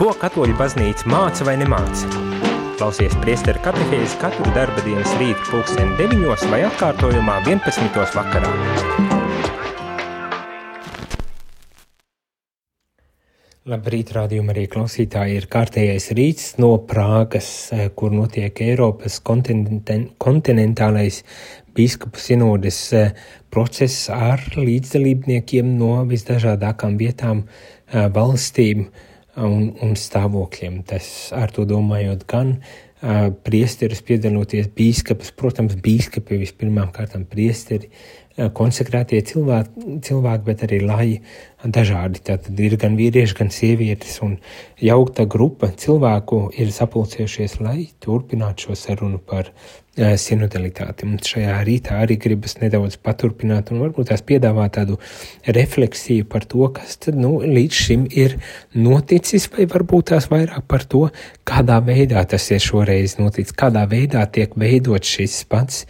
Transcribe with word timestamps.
Ko 0.00 0.14
katoļu 0.16 0.54
baznīca 0.56 1.04
māca 1.12 1.44
vai 1.44 1.58
nemāca? 1.60 2.08
Klausies 2.80 3.12
priesteru 3.20 3.60
katehēzi 3.60 4.14
katru 4.22 4.46
darba 4.54 4.80
dienas 4.80 5.10
rītu 5.20 5.42
pulksteni 5.50 5.92
9 5.98 6.46
vai 6.48 6.60
atkārtojumā 6.70 7.34
11. 7.44 7.98
vakarā. 8.14 8.52
Labrīt, 13.68 14.14
rādījuma 14.16 14.54
arī 14.54 14.64
klausītāji 14.72 15.36
ir 15.36 15.48
kārtējais 15.52 16.08
rīts 16.16 16.48
no 16.64 16.72
Prāgas, 16.88 17.50
eh, 17.76 17.92
kur 17.92 18.16
notiek 18.16 18.64
Eiropas 18.70 19.20
kontinentālais 19.20 21.20
biskupu 21.76 22.24
sinodes 22.24 22.80
eh, 22.96 23.12
process 23.52 24.08
ar 24.08 24.48
līdzdalībniekiem 24.56 25.76
no 25.76 25.92
visdažādākām 26.08 26.96
vietām, 27.04 27.44
eh, 27.92 28.08
valstīm 28.08 28.88
un, 29.46 29.70
un 29.82 29.96
stāvokļiem. 29.98 30.82
Tas 30.88 31.30
ar 31.36 31.52
to 31.54 31.66
domājot 31.68 32.26
gan 32.30 32.58
priesteris 33.44 34.02
piedaloties 34.04 34.68
bīskapus, 34.76 35.32
protams, 35.36 35.76
bīskapi 35.80 36.36
vispirmām 36.42 36.90
kārtām 36.92 37.24
priesteri, 37.28 37.88
konsekrētie 38.56 39.20
cilvēki, 39.26 39.96
cilvēki, 40.06 40.44
bet 40.46 40.64
arī 40.66 40.80
laji 40.84 41.16
dažādi. 41.64 42.22
Tātad 42.24 42.60
ir 42.60 42.76
gan 42.80 42.96
vīrieši, 43.00 43.36
gan 43.40 43.52
sievietes, 43.52 44.20
un 44.24 44.36
jaukta 44.80 45.26
grupa 45.28 45.72
cilvēku 45.72 46.46
ir 46.60 46.72
sapulcējušies, 46.76 47.58
lai 47.64 47.88
turpinātu 48.04 48.68
šo 48.68 48.78
sarunu 48.78 49.20
par 49.20 49.52
sinodalitāti. 50.20 51.06
Un 51.08 51.18
šajā 51.24 51.56
rītā 51.66 51.98
arī 52.04 52.16
gribas 52.20 52.56
nedaudz 52.60 52.96
paturpināt 53.02 53.72
un 53.72 53.82
varbūt 53.84 54.10
tās 54.10 54.22
piedāvāt 54.26 54.76
tādu 54.78 54.98
refleksiju 55.46 56.26
par 56.30 56.46
to, 56.48 56.68
kas 56.76 56.98
tad 57.04 57.18
nu, 57.20 57.38
līdz 57.44 57.80
šim 57.86 58.06
ir 58.10 58.36
noticis, 58.74 59.48
vai 59.54 59.66
varbūt 59.70 60.10
tās 60.12 60.30
vairāk 60.32 60.66
par 60.70 60.86
to, 60.90 61.06
kādā 61.48 61.80
veidā 61.84 62.24
tas 62.28 62.50
ir 62.50 62.62
šoreiz 62.64 63.18
noticis, 63.20 63.56
kādā 63.56 63.86
veidā 63.90 64.24
tiek 64.32 64.54
veidot 64.58 65.04
šis 65.04 65.42
pats 65.50 65.84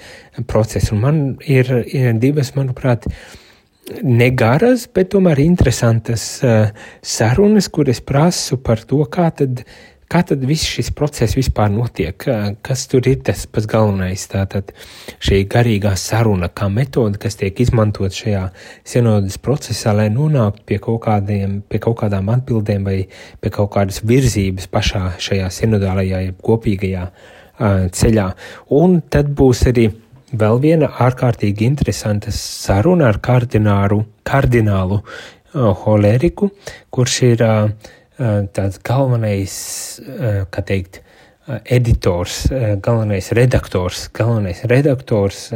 process. 0.51 0.93
Un 0.95 1.05
man 1.05 1.23
ir, 1.47 1.71
ir 1.87 2.19
divas, 2.21 2.55
manuprāt, 2.59 3.09
negaras, 4.07 4.85
bet 4.87 5.09
tomēr 5.11 5.41
interesantas 5.43 6.25
uh, 6.47 6.69
sarunas, 7.03 7.67
kuras 7.73 7.99
prasu 8.07 8.61
par 8.63 8.85
to, 8.87 9.01
kā 9.11 9.27
tad 9.35 9.65
uh, 9.65 9.73
Kā 10.11 10.25
tad 10.27 10.41
viss 10.43 10.67
šis 10.67 10.89
process 10.99 11.37
vispār 11.39 11.69
notiek? 11.71 12.25
Kas 12.67 12.81
tur 12.91 13.07
ir 13.07 13.21
tas 13.23 13.45
pats 13.47 13.69
galvenais? 13.71 14.25
Tātad 14.33 14.73
šī 15.23 15.45
garīgā 15.53 15.93
saruna, 15.95 16.49
kā 16.51 16.67
metode, 16.67 17.21
kas 17.23 17.39
tiek 17.39 17.61
izmantot 17.63 18.17
šajā 18.17 18.49
senodas 18.83 19.39
procesā, 19.39 19.93
lai 19.95 20.09
nonāktu 20.11 20.67
pie 20.67 20.81
kaut, 20.83 21.05
kādiem, 21.05 21.61
pie 21.63 21.79
kaut 21.85 22.01
kādām 22.03 22.33
atbildēm 22.35 22.89
vai 22.91 22.97
pie 23.39 23.53
kaut 23.55 23.71
kādas 23.77 24.03
virzības 24.03 24.67
pašā 24.75 25.05
šajā 25.23 25.47
senodālajā, 25.61 26.25
kopīgajā 26.43 27.07
ceļā. 27.95 28.27
Un 28.81 28.99
tad 29.15 29.31
būs 29.39 29.63
arī 29.71 29.87
vēl 30.43 30.59
viena 30.67 30.91
ārkārtīgi 31.07 31.71
interesanta 31.71 32.35
saruna 32.35 33.13
ar 33.13 33.23
kardinālu, 33.23 34.03
kardinālu 34.27 35.01
uh, 35.05 35.71
Holeriku, 35.85 36.51
kurš 36.91 37.23
ir 37.31 37.47
uh, 37.47 37.91
tāds 38.21 38.81
galvenais, 38.85 39.55
eh, 40.05 40.45
kā 40.53 40.63
teikt, 40.67 41.01
eh, 41.49 41.61
editors, 41.65 42.47
galvenais 42.83 43.33
redaktors, 43.33 44.09
galvenais 44.13 44.65
redaktors 44.65 45.51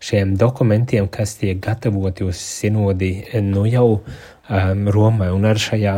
šiem 0.00 0.36
dokumentiem, 0.36 1.08
kas 1.12 1.36
tiek 1.36 1.60
gatavoti 1.60 2.24
uz 2.24 2.40
sinodi 2.40 3.24
nu 3.42 3.66
jau 3.68 4.00
um, 4.48 4.88
Romai 4.88 5.28
un 5.30 5.44
ar 5.44 5.60
šajā, 5.60 5.96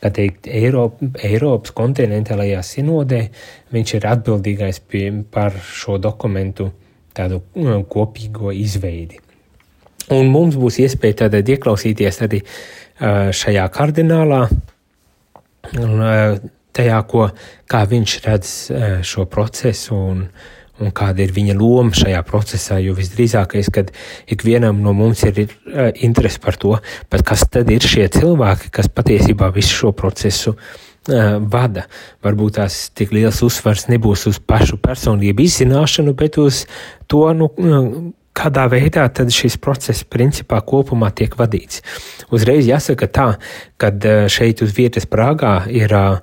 kā 0.00 0.10
teikt, 0.12 0.48
Eiropa, 0.48 1.08
Eiropas 1.24 1.72
kontinentālajā 1.76 2.60
sinodē, 2.64 3.22
viņš 3.72 3.94
ir 3.96 4.08
atbildīgais 4.12 4.80
pie, 4.86 5.06
par 5.32 5.56
šo 5.56 5.98
dokumentu 5.98 6.70
tādu 7.16 7.42
kopīgo 7.90 8.52
izveidi. 8.54 9.20
Un 10.12 10.30
mums 10.32 10.56
būs 10.58 10.80
iespēja 10.84 11.24
tātad 11.24 11.48
ieklausīties 11.48 12.20
arī 12.26 12.42
uh, 12.44 13.30
šajā 13.36 13.66
kardinālā, 13.72 14.44
un 15.80 16.02
tajā, 16.76 16.98
ko, 17.10 17.28
kā 17.70 17.84
viņš 17.90 18.16
redz 18.26 18.54
šo 19.06 19.26
procesu 19.30 19.96
un, 19.96 20.22
un 20.80 20.92
kāda 20.96 21.24
ir 21.24 21.34
viņa 21.36 21.56
loma 21.58 21.96
šajā 21.96 22.20
procesā. 22.28 22.78
Jo 22.82 22.94
visdrīzākais, 22.98 23.72
kad 23.74 23.90
ikvienam 24.30 24.82
no 24.84 24.94
mums 24.96 25.24
ir, 25.28 25.44
ir 25.46 25.98
interese 26.06 26.40
par 26.42 26.60
to, 26.60 26.76
kas 27.10 27.46
tad 27.50 27.70
ir 27.72 27.84
šie 27.84 28.06
cilvēki, 28.14 28.72
kas 28.74 28.92
patiesībā 28.92 29.50
visu 29.56 29.82
šo 29.82 29.92
procesu 29.96 30.54
uh, 30.54 30.78
vada. 31.08 31.86
Varbūt 32.24 32.58
tās 32.58 32.90
tik 32.94 33.12
liels 33.12 33.42
uzsvars 33.42 33.88
nebūs 33.90 34.26
uz 34.30 34.38
pašu 34.38 34.78
personību 34.82 35.44
izzināšanu, 35.46 36.14
bet 36.14 36.38
uz 36.38 36.66
to, 37.08 37.24
nu, 37.34 37.50
kādā 38.36 38.66
veidā 38.70 39.08
šis 39.10 39.58
process 39.60 40.04
principā 40.04 40.60
kopumā 40.62 41.10
tiek 41.14 41.34
vadīts. 41.36 41.82
Uzreiz 42.30 42.68
jāsaka 42.68 43.08
tā, 43.10 43.28
ka 43.76 43.90
eh, 43.90 44.28
šeit 44.28 44.62
uz 44.62 44.74
vietas 44.76 45.08
Prāgā 45.10 45.66
ir 45.68 45.92
uh, 45.96 46.20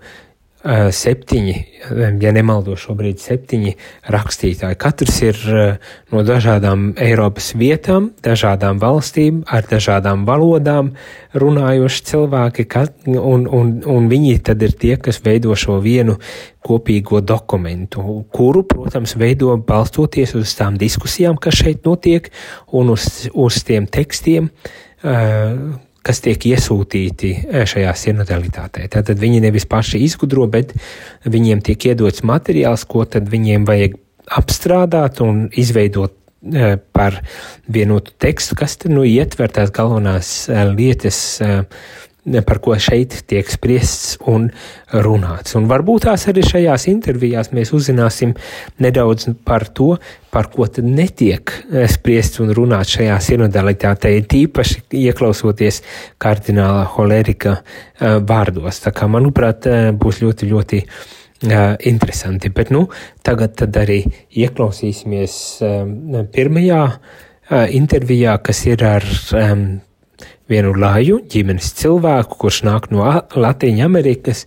septiņi, 0.65 1.53
eh, 1.53 2.17
ja 2.21 2.31
nemaldo 2.33 2.75
šobrīd, 2.75 3.21
septiņi 3.21 3.75
rakstītāji. 4.09 4.77
Katrs 4.81 5.21
ir 5.21 5.37
eh, 5.53 5.77
no 6.11 6.23
dažādām 6.25 6.95
Eiropas 6.97 7.53
vietām, 7.53 8.11
dažādām 8.25 8.81
valstīm, 8.81 9.43
ar 9.45 9.67
dažādām 9.69 10.25
valodām 10.25 10.95
runājoši 11.37 12.03
cilvēki, 12.09 12.67
un, 13.13 13.47
un, 13.47 13.73
un 13.85 14.09
viņi 14.09 14.39
tad 14.49 14.61
ir 14.65 14.73
tie, 14.73 14.97
kas 14.97 15.21
veido 15.23 15.55
šo 15.55 15.79
vienu 15.83 16.17
kopīgo 16.67 17.21
dokumentu, 17.21 18.25
kuru, 18.33 18.65
protams, 18.67 19.15
veido 19.15 19.55
balstoties 19.57 20.35
uz 20.35 20.55
tām 20.57 20.75
diskusijām, 20.77 21.37
kas 21.37 21.61
šeit 21.61 21.85
notiek, 21.85 22.31
un 22.73 22.89
uz, 22.97 23.29
uz 23.33 23.61
tiem 23.63 23.87
tekstiem, 23.87 24.49
kas 26.07 26.21
tiek 26.23 26.47
iesūtīti 26.51 27.33
eh, 27.37 27.65
šajā 27.67 27.93
sinodalitātē. 27.99 28.87
Tātad 28.93 29.19
viņi 29.21 29.41
nevis 29.43 29.67
paši 29.69 30.01
izgudro, 30.05 30.47
bet 30.51 30.73
viņiem 31.27 31.63
tiek 31.65 31.89
iedots 31.91 32.23
materiāls, 32.27 32.87
ko 32.87 33.05
tad 33.09 33.27
viņiem 33.31 33.67
vajag 33.67 33.99
apstrādāt 34.37 35.21
un 35.23 35.47
izveidot 35.55 36.15
eh, 36.53 36.77
par 36.95 37.21
vienotu 37.67 38.15
tekstu, 38.19 38.57
kas 38.59 38.77
tad 38.79 38.95
nu 38.95 39.05
ietver 39.07 39.51
tās 39.53 39.73
galvenās 39.75 40.31
eh, 40.51 40.63
lietas, 40.71 41.19
par 42.45 42.59
ko 42.63 42.75
šeit 42.79 43.15
tiek 43.29 43.47
spriests 43.49 44.17
un 44.27 44.49
runāts. 44.91 45.55
Un 45.59 45.67
varbūt 45.69 46.07
tās 46.07 46.27
arī 46.29 46.43
šajās 46.45 46.87
intervijās 46.91 47.51
mēs 47.55 47.73
uzzināsim 47.75 48.33
nedaudz 48.83 49.29
par 49.47 49.67
to, 49.75 49.95
par 50.31 50.49
ko 50.53 50.67
tad 50.71 50.87
netiek 50.87 51.53
spriests 51.91 52.41
un 52.43 52.51
runāts 52.55 52.97
šajā 52.97 53.17
sinodalitātē, 53.29 54.11
tīpaši 54.29 54.83
ieklausoties 55.05 55.81
kardināla 56.21 56.83
Holerika 56.97 57.59
eh, 57.59 58.17
vārdos. 58.19 58.83
Tā 58.83 58.93
kā, 58.95 59.07
manuprāt, 59.11 59.69
eh, 59.69 59.89
būs 59.95 60.21
ļoti, 60.25 60.51
ļoti 60.51 60.83
interesanti. 61.85 62.49
Bet, 62.49 62.71
nu, 62.73 62.87
tagad 63.21 63.51
tad 63.59 63.75
arī 63.77 63.99
ieklausīsimies 64.41 65.35
pirmajā 66.33 66.79
intervijā, 67.77 68.39
kas 68.41 68.63
ir 68.65 68.81
ar 68.81 69.05
um, 69.37 69.67
vienu 70.47 70.73
laju 70.79 71.19
ģimenes 71.29 71.71
cilvēku, 71.77 72.37
kurš 72.41 72.61
nāk 72.67 72.89
no 72.93 73.05
Latvijas 73.35 73.83
Amerikas 73.85 74.45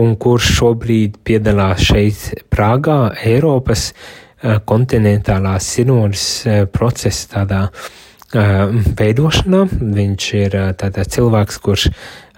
un 0.00 0.14
kurš 0.20 0.48
šobrīd 0.58 1.18
piedalās 1.26 1.84
šeit, 1.90 2.24
Prāgā, 2.52 3.12
Eiropas 3.28 3.90
eh, 3.92 4.58
kontinentālās 4.64 5.68
sinodas 5.76 6.24
eh, 6.46 6.64
procesa 6.72 7.34
tādā 7.36 7.62
eh, 7.68 8.64
veidošanā. 8.98 9.66
Viņš 10.00 10.32
ir 10.40 10.58
tādā 10.80 11.06
cilvēks, 11.16 11.62
kurš 11.62 11.88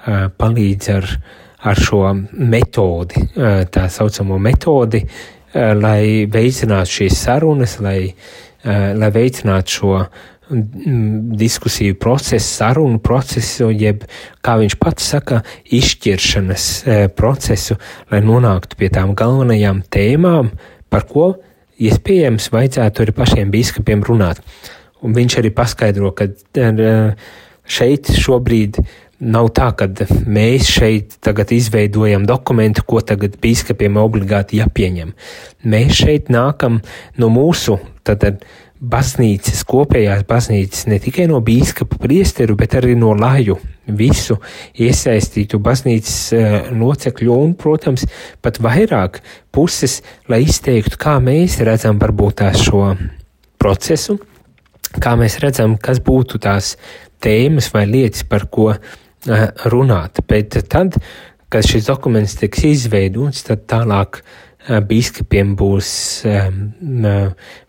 palīdz 0.04 0.88
ar, 0.92 1.06
ar 1.64 1.78
šo 1.80 2.02
metodi, 2.36 3.22
tā 3.72 3.86
saucamo 3.88 4.36
metodi, 4.36 5.00
lai 5.54 6.26
veicinātu 6.28 6.92
šīs 6.98 7.22
sarunas, 7.24 7.78
lai, 7.80 8.10
lai 9.00 9.08
veicinātu 9.14 9.78
šo 9.78 9.94
diskusiju 10.50 11.94
procesu, 11.94 12.46
sarunu 12.46 12.98
procesu, 13.02 13.70
jeb, 13.72 14.04
kā 14.44 14.56
viņš 14.60 14.76
pats 14.80 15.06
saka, 15.14 15.40
izšķiršanas 15.72 16.66
e, 16.84 16.98
procesu, 17.16 17.78
lai 18.12 18.20
nonāktu 18.24 18.78
pie 18.80 18.90
tām 18.92 19.14
galvenajām 19.16 19.82
tēmām, 19.94 20.52
par 20.92 21.08
ko 21.08 21.30
iespējams 21.80 22.50
vajadzētu 22.54 23.04
arī 23.04 23.16
pašiem 23.16 23.54
biskupiem 23.54 24.04
runāt. 24.06 24.42
Un 25.04 25.16
viņš 25.16 25.40
arī 25.40 25.50
paskaidro, 25.54 26.12
ka 26.16 26.28
e, 26.28 26.92
šeit 27.64 28.12
šobrīd 28.12 28.82
nav 29.24 29.48
tā, 29.56 29.70
ka 29.76 29.88
mēs 30.28 30.68
šeit 30.68 31.16
tagad 31.24 31.52
izveidojam 31.54 32.26
dokumentu, 32.28 32.84
ko 32.86 33.00
tagad 33.00 33.38
biskupiem 33.40 33.96
obligāti 34.00 34.60
jāpieņem. 34.60 35.14
Mēs 35.70 36.02
šeit 36.02 36.30
nākam 36.32 36.80
no 37.20 37.30
mūsu, 37.32 37.78
tad, 38.04 38.20
tad 38.24 38.44
baznīcas, 38.90 39.62
kopējās 39.68 40.24
baznīcas, 40.28 40.86
ne 40.90 40.98
tikai 41.02 41.26
no 41.30 41.40
bīskapa 41.44 41.98
priesteru, 42.00 42.56
bet 42.58 42.76
arī 42.78 42.94
no 42.98 43.12
laju 43.16 43.56
visu 43.98 44.36
iesaistītu 44.80 45.60
baznīcas 45.62 46.18
uh, 46.36 46.54
locekļu 46.74 47.38
un, 47.46 47.56
protams, 47.60 48.06
pat 48.44 48.60
vairāk 48.64 49.20
puses, 49.54 50.00
lai 50.28 50.42
izteiktu, 50.46 50.98
kā 51.00 51.18
mēs 51.24 51.58
redzam 51.66 52.00
varbūt 52.02 52.40
tās 52.42 52.62
šo 52.66 52.86
procesu, 53.60 54.18
kā 55.00 55.16
mēs 55.20 55.38
redzam, 55.44 55.78
kas 55.80 56.00
būtu 56.04 56.40
tās 56.44 56.74
tēmas 57.24 57.70
vai 57.74 57.86
lietas, 57.90 58.24
par 58.28 58.48
ko 58.52 58.72
uh, 58.74 59.46
runāt. 59.72 60.24
Bet 60.28 60.60
tad, 60.72 61.00
kad 61.52 61.66
šis 61.66 61.88
dokuments 61.88 62.38
tiks 62.40 62.66
izveidots, 62.72 63.46
tad 63.48 63.68
tālāk 63.70 64.20
uh, 64.20 64.40
biskupiem 64.88 65.54
būs 65.58 65.88
um, 66.28 66.60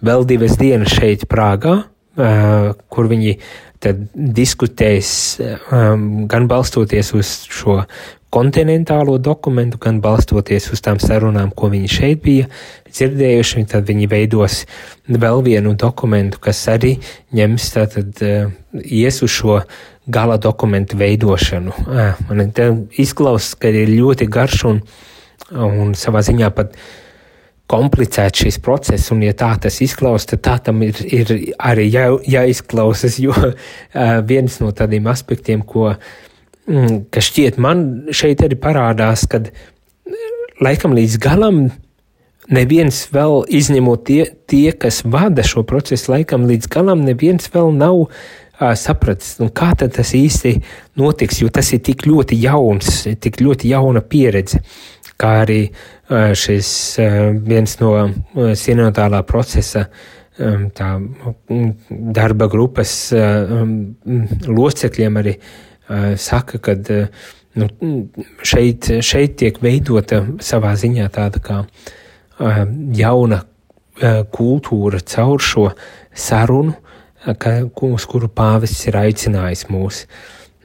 vēl 0.06 0.28
divas 0.28 0.58
dienas 0.60 0.94
šeit 0.96 1.26
Prāgā, 1.32 1.78
uh, 1.86 2.70
kur 2.90 3.10
viņi 3.12 3.38
diskutēs 4.16 5.10
um, 5.44 6.26
gan 6.32 6.48
balstoties 6.50 7.12
uz 7.14 7.34
šo 7.52 7.82
kontinentālo 8.36 9.16
dokumentu, 9.22 9.78
gan 9.80 10.02
balstoties 10.04 10.68
uz 10.74 10.82
tām 10.84 11.00
sarunām, 11.00 11.54
ko 11.56 11.70
viņi 11.72 11.92
šeit 11.92 12.24
bija 12.24 12.50
dzirdējuši, 12.90 13.66
tad 13.72 13.88
viņi 13.88 14.10
veidos 14.12 14.64
vēl 15.08 15.44
vienu 15.46 15.76
dokumentu, 15.80 16.42
kas 16.44 16.66
arī 16.72 16.96
ņems 17.36 17.70
tātad 17.78 18.24
ies 18.84 19.22
uz 19.24 19.32
šo 19.32 19.62
gala 20.12 20.36
dokumentu 20.42 21.00
veidošanu. 21.00 21.78
Man 22.28 22.44
izklausās, 22.92 23.56
ka 23.60 23.72
ir 23.72 23.94
ļoti 23.94 24.28
garš 24.32 24.66
un, 24.72 24.82
un 25.52 25.94
savā 25.98 26.24
ziņā 26.26 26.52
pat 26.56 26.78
komplicēts 27.70 28.44
šis 28.46 28.60
process, 28.62 29.10
un 29.14 29.24
ja 29.26 29.34
tā 29.34 29.56
tas 29.62 29.80
izklausās, 29.82 30.30
tad 30.30 30.44
tā 30.46 30.60
tam 30.68 30.84
ir, 30.86 31.00
ir 31.06 31.32
arī 31.58 31.88
jā, 31.90 32.06
jāizklausās, 32.38 33.18
jo 33.22 33.34
uh, 33.42 33.56
viens 34.26 34.60
no 34.62 34.70
tādiem 34.76 35.10
aspektiem, 35.10 35.66
ko 35.66 35.92
uh, 35.94 36.14
Mm, 36.66 37.04
kas 37.14 37.28
šķiet 37.30 37.60
man 37.62 37.82
šeit 38.10 38.42
arī 38.42 38.58
parādās, 38.58 39.28
kad 39.30 39.52
laikam 40.66 40.96
līdz 40.98 41.20
galam 41.22 41.68
neviens 42.50 43.04
vēl 43.14 43.44
izņemot 43.54 44.06
tie, 44.08 44.24
tie 44.50 44.72
kas 44.74 45.04
vada 45.06 45.46
šo 45.46 45.62
procesu, 45.68 46.10
laikam 46.16 46.48
līdz 46.50 46.70
galam 46.74 47.04
neviens 47.06 47.52
vēl 47.54 47.70
nav 47.78 48.00
uh, 48.08 48.10
sapratis, 48.82 49.36
nu, 49.38 49.52
kā 49.54 49.76
tas 49.78 50.16
īsti 50.18 50.56
notiks, 50.98 51.44
jo 51.44 51.54
tas 51.54 51.70
ir 51.78 51.84
tik 51.86 52.08
ļoti 52.10 52.42
jauns, 52.42 53.06
tik 53.22 53.38
ļoti 53.46 53.70
jauna 53.76 54.02
pieredze. 54.02 54.64
Kā 55.22 55.32
arī 55.46 55.62
šis 56.36 56.70
viens 57.46 57.78
no 57.80 57.92
sinodālā 58.60 59.22
procesa 59.28 59.86
tā, 60.76 60.90
darba 62.20 62.50
grupas 62.52 62.92
locekļiem 64.48 65.22
arī 65.22 65.36
saka, 66.20 66.60
ka 66.60 66.76
nu, 67.56 67.70
šeit, 68.44 68.92
šeit 69.06 69.38
tiek 69.40 69.60
veidota 69.64 70.24
savā 70.44 70.76
ziņā 70.80 71.08
tāda 71.16 71.44
kā 71.44 71.62
jauna 73.00 73.44
kultūra 74.36 75.00
caur 75.08 75.40
šo 75.40 75.70
sarunu, 76.12 76.76
ka, 77.40 77.62
uz 77.88 78.06
kuru 78.10 78.28
pāvests 78.28 78.90
ir 78.90 79.00
aicinājis 79.00 79.70
mūs. 79.72 80.04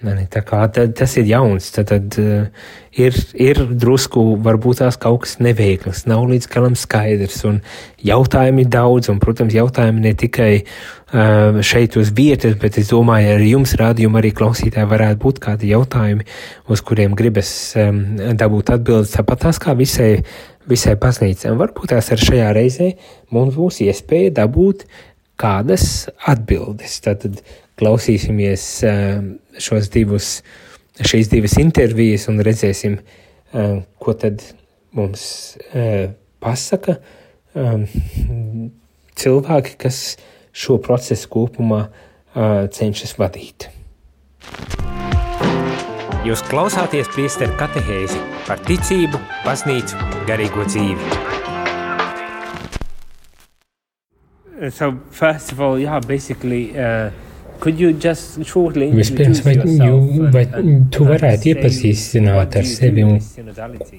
Tā 0.01 0.41
kā 0.49 0.63
tad, 0.73 0.95
tas 0.97 1.13
ir 1.21 1.27
jauns, 1.29 1.67
tad, 1.75 1.91
tad 1.91 2.15
uh, 2.23 2.69
ir, 2.97 3.17
ir 3.37 3.59
drusku 3.69 4.23
varbūt 4.41 4.81
tās 4.81 4.97
kaut 5.01 5.27
kas 5.27 5.35
neveikls, 5.45 6.07
nav 6.09 6.25
līdz 6.31 6.47
galam 6.49 6.77
skaidrs, 6.79 7.43
jautājumi 8.09 8.65
ir 8.65 8.71
daudz, 8.73 9.11
un, 9.13 9.19
protams, 9.21 9.53
jautājumi 9.53 10.01
ne 10.07 10.15
tikai 10.17 10.49
uh, 10.63 11.61
šeit 11.61 11.99
uz 12.01 12.15
vietas, 12.17 12.57
bet 12.63 12.81
es 12.81 12.89
domāju, 12.95 13.35
arī 13.35 13.53
jums 13.53 13.77
rādījumi, 13.77 14.23
arī 14.23 14.33
klausītāji 14.41 14.89
varētu 14.89 15.21
būt 15.27 15.43
kādi 15.45 15.75
jautājumi, 15.75 16.25
uz 16.73 16.81
kuriem 16.81 17.13
gribas 17.19 17.53
um, 17.77 18.01
dabūt 18.41 18.73
atbildes, 18.79 19.13
tāpat 19.19 19.45
tās 19.45 19.61
kā 19.61 19.77
visai, 19.77 20.15
visai 20.71 20.97
baznīcai. 20.97 21.53
Varbūt 21.61 21.93
tās 21.93 22.09
ar 22.17 22.25
šajā 22.25 22.51
reizē 22.57 22.95
mums 23.37 23.53
būs 23.61 23.85
iespēja 23.85 24.33
dabūt 24.41 24.89
kādas 25.41 26.09
atbildes. 26.29 27.01
Tātad, 27.05 27.41
klausīsimies 27.81 28.65
eh, 28.85 29.23
šos 29.61 29.89
divus, 29.93 30.41
šīs 31.01 31.31
divas 31.33 31.57
intervijas 31.61 32.29
un 32.31 32.43
redzēsim, 32.45 32.99
eh, 33.01 33.75
ko 34.01 34.17
tad 34.21 34.45
mums 34.97 35.23
eh, 35.73 36.13
pasaka 36.43 36.99
cilvēki, 39.19 39.73
kas 39.83 39.97
šo 40.55 40.77
procesu 40.79 41.27
kopumā 41.33 41.81
cenšas 42.71 43.17
vadīt. 43.19 43.67
Jūs 46.23 46.45
klausāties 46.47 47.11
priesteru 47.11 47.57
katehēzi 47.59 48.21
par 48.47 48.63
ticību, 48.69 49.19
baznīcu, 49.43 49.99
garīgo 50.31 50.63
dzīvi. 50.69 51.19
So 54.71 54.93
first 55.11 55.51
of 55.51 55.61
all, 55.61 55.79
yeah, 55.79 55.99
basically, 55.99 56.71
uh, 56.79 57.11
Vispirms, 57.61 59.43
vai, 59.45 59.55
jū, 59.61 59.97
vai 60.33 60.45
tu 60.93 61.05
varētu 61.09 61.51
iepazīstināt 61.53 62.57
ar 62.57 62.69
sevi 62.69 63.05
un 63.05 63.19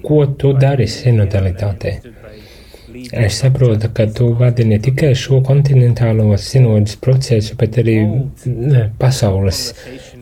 ko 0.02 0.24
tu 0.38 0.52
dari 0.58 0.88
sinodalitātē? 0.90 1.92
Es 2.92 3.38
saprotu, 3.40 3.88
ka 3.94 4.06
tu 4.12 4.26
vadi 4.36 4.66
ne 4.68 4.76
tikai 4.82 5.12
šo 5.16 5.38
kontinentālo 5.46 6.26
sinodas 6.36 6.98
procesu, 7.00 7.54
bet 7.60 7.78
arī 7.80 7.94
pasaules 9.00 9.60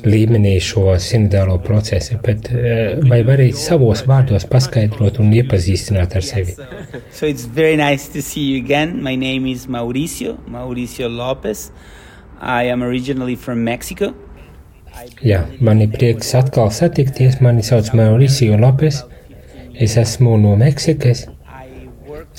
līmenī 0.05 0.53
šo 0.63 0.95
sinodālo 1.03 1.57
procesu, 1.65 2.19
bet 2.23 2.51
vai 3.11 3.23
vari 3.27 3.51
savos 3.57 4.05
vārdos 4.11 4.47
paskaidrot 4.53 5.19
un 5.25 5.33
iepazīstināt 5.41 6.19
ar 6.21 6.27
sevi? 6.27 6.55
So 7.11 7.27
it's 7.27 7.49
very 7.49 7.77
nice 7.81 8.09
to 8.13 8.23
see 8.23 8.45
you 8.53 8.63
again. 8.63 9.03
My 9.03 9.17
name 9.17 9.51
is 9.51 9.67
Mauricio, 9.67 10.37
Mauricio 10.47 11.09
Lopez. 11.09 11.71
I 11.71 12.00
am. 12.41 14.15
Jā, 15.25 15.43
man 15.61 15.81
ir 15.85 15.91
prieks 15.93 16.33
atkal 16.35 16.71
satikties. 16.73 17.41
Mani 17.45 17.63
sauc 17.67 17.93
Mauricio 17.97 18.57
Lopes. 18.61 19.03
Es 19.75 19.97
esmu 20.01 20.39
no 20.41 20.57
Meksikas. 20.61 21.27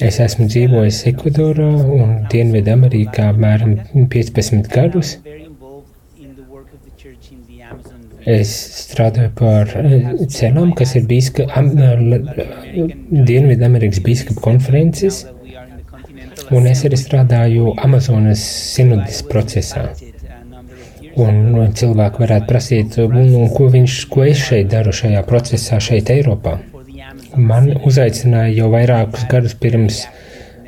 Es 0.02 0.18
esmu 0.24 0.48
dzīvojis 0.50 1.04
Ekvadorā 1.12 1.68
un 1.96 2.16
Dienvidamerikā 2.32 3.28
apmēram 3.34 3.78
15 4.10 4.70
gadus. 4.74 5.18
Es 8.32 8.52
strādāju 8.84 9.32
par 9.38 9.72
eh, 9.82 10.12
celām, 10.30 10.76
kas 10.78 10.94
ir 10.98 11.08
bīska, 11.10 11.48
Dienvidamerikas 13.12 14.02
bīskapa 14.06 14.44
konferences 14.46 15.24
Un 16.52 16.68
es 16.68 16.82
arī 16.88 16.98
strādāju 17.00 17.76
Amazonas 17.80 18.42
sinodas 18.74 19.22
procesā. 19.28 19.86
Un 21.22 21.72
cilvēki 21.76 22.24
varētu 22.24 22.48
prasīt, 22.48 22.98
nu, 23.12 23.46
ko, 23.56 23.68
viņš, 23.72 23.96
ko 24.12 24.26
es 24.28 24.42
šeit 24.50 24.70
daru 24.72 24.94
šajā 24.96 25.24
procesā, 25.28 25.80
šeit 25.84 26.12
Eiropā. 26.12 26.58
Man 27.36 27.70
uzaicināja 27.88 28.52
jau 28.56 28.70
vairākus 28.72 29.26
gadus 29.32 29.56
pirms, 29.60 30.02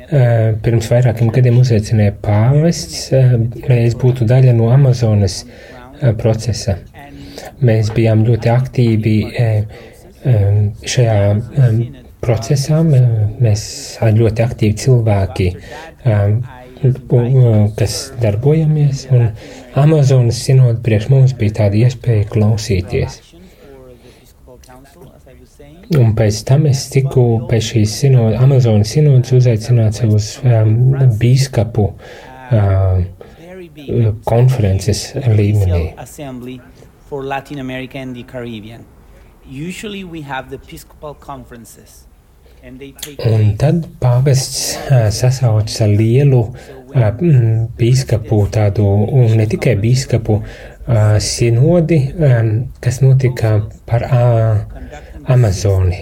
uh, 0.08 0.52
pirms 0.64 0.88
vairākiem 0.92 1.32
gadiem 1.32 1.60
uzaicināja 1.60 2.16
pāvests, 2.24 3.06
uh, 3.12 3.36
lai 3.68 3.82
es 3.84 3.96
būtu 4.00 4.28
daļa 4.28 4.56
no 4.56 4.70
Amazonas 4.72 5.42
uh, 5.44 6.12
procesa. 6.20 6.78
Mēs 7.64 7.90
bijām 7.92 8.24
ļoti 8.24 8.50
aktīvi 8.52 9.16
šajā 10.24 11.16
procesā. 12.24 12.80
Mēs 12.84 13.64
ļoti 14.00 14.44
aktīvi 14.44 14.80
cilvēki, 14.84 15.48
kas 17.78 17.98
darbojamies, 18.20 19.06
un 19.14 19.28
Amazonas 19.80 20.40
sinoda 20.44 20.80
priekš 20.84 21.08
mums 21.12 21.36
bija 21.38 21.60
tāda 21.62 21.84
iespēja 21.84 22.28
klausīties. 22.32 23.20
Un 25.94 26.14
pēc 26.16 26.38
tam 26.48 26.64
es 26.68 26.86
tiku 26.92 27.44
pēc 27.48 27.66
šīs 27.72 27.96
sinoda, 28.02 28.38
Amazonas 28.42 28.92
sinodas 28.94 29.34
uzaicināts 29.36 30.00
uz 30.06 30.30
um, 30.40 30.94
bīskapu 31.20 31.90
um, 31.92 33.04
konferences 34.24 35.12
līmenī. 35.14 35.92
Usually 39.46 40.04
we 40.04 40.22
have 40.22 40.48
the 40.48 40.56
Episcopal 40.56 41.14
conferences. 41.14 42.06
Un 42.64 43.50
tad 43.60 43.82
pāvests 44.00 44.78
sasauca 45.12 45.84
lielu 45.90 46.38
bīskapu 47.76 48.38
tādu, 48.54 48.86
un 49.20 49.34
ne 49.36 49.44
tikai 49.50 49.74
bīskapu 49.82 50.38
sinodi, 51.20 51.98
kas 52.80 53.02
notika 53.04 53.50
par 53.84 54.06
Amazoni, 55.28 55.98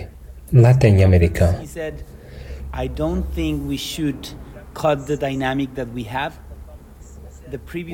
Latviņamerikā. 0.55 1.49
I 2.73 2.87
don't 2.87 3.27
think 3.35 3.67
we 3.67 3.77
should 3.77 4.29
cut 4.73 5.07
the 5.09 5.17
dynamic 5.17 5.75
that 5.75 5.89
we 5.93 6.05
have 6.05 6.39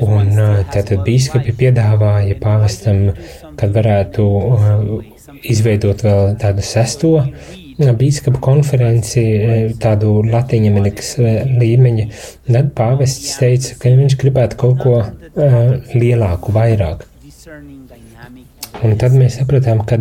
Un 0.04 0.28
tātad 0.70 1.00
bīskapi 1.06 1.54
piedāvāja 1.58 2.36
pāvestam, 2.38 3.08
kad 3.58 3.72
varētu 3.74 4.26
izveidot 5.42 6.04
vēl 6.04 6.36
tādu 6.38 6.62
sesto 6.62 7.16
bīskapu 7.78 8.40
konferenci, 8.42 9.24
tādu 9.82 10.18
Latvijas 10.26 10.72
Amerikas 10.72 11.12
līmeņa. 11.18 12.08
Tad 12.48 12.72
pāvests 12.78 13.36
teica, 13.38 13.76
ka 13.82 13.94
viņš 14.00 14.18
gribētu 14.18 14.58
kaut 14.58 14.82
ko 14.82 14.96
lielāku, 15.94 16.54
vairāk. 16.56 17.06
Un 18.84 18.94
tad 18.98 19.14
mēs 19.18 19.40
sapratām, 19.40 19.80
ka 19.88 19.98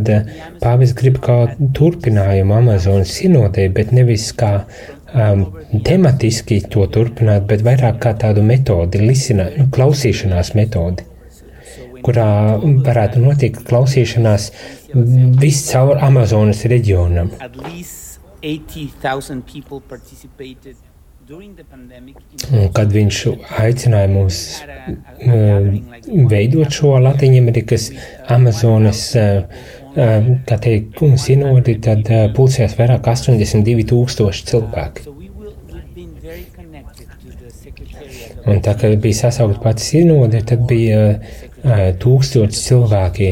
pāvis 0.62 0.94
grib 0.98 1.18
kā 1.24 1.38
turpinājumu 1.78 2.60
Amazonas 2.60 3.14
sinodē, 3.16 3.66
bet 3.74 3.94
nevis 3.96 4.30
kā 4.38 4.52
um, 5.14 5.46
tematiski 5.86 6.60
to 6.70 6.86
turpināt, 6.94 7.48
bet 7.50 7.64
vairāk 7.66 7.98
kā 8.04 8.14
tādu 8.22 8.44
metodi, 8.46 9.02
lisina, 9.02 9.48
nu, 9.58 9.66
klausīšanās 9.74 10.54
metodi, 10.58 11.08
kurā 12.06 12.30
varētu 12.62 13.24
notikt 13.24 13.64
klausīšanās 13.68 14.52
viscaur 14.94 15.98
Amazonas 16.04 16.64
reģionam. 16.70 17.32
Un 21.28 22.70
kad 22.76 22.94
viņš 22.96 23.18
aicināja 23.60 24.08
mūs 24.12 24.38
uh, 24.62 25.74
veidot 26.32 26.72
šo 26.72 26.94
Latvijas 27.04 27.90
Amazonas 28.32 29.02
uh, 29.20 29.66
kā 30.48 30.58
teikt, 30.62 31.02
sinodi, 31.20 31.78
tad 31.82 32.08
pulcējās 32.38 32.78
vairāk 32.78 33.08
82,000 33.10 34.52
cilvēki. 34.52 35.14
Un 38.48 38.62
tā 38.64 38.76
kā 38.80 38.92
bija 38.96 39.24
sasaukta 39.26 39.60
pati 39.64 39.84
sinode, 39.84 40.40
tad 40.48 40.62
bija 40.70 41.18
tūkstoši 42.00 42.62
cilvēki, 42.62 43.32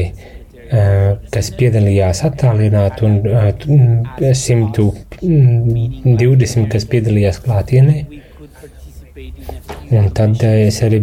kas 1.32 1.50
piedalījās 1.58 2.18
attālināti, 2.26 3.04
un 3.06 3.12
120, 4.18 6.68
kas 6.72 6.84
piedalījās 6.90 7.38
klātienē. 7.44 7.96
Un 9.96 10.04
tad 10.16 10.32
es 10.44 10.76
arī 10.82 10.98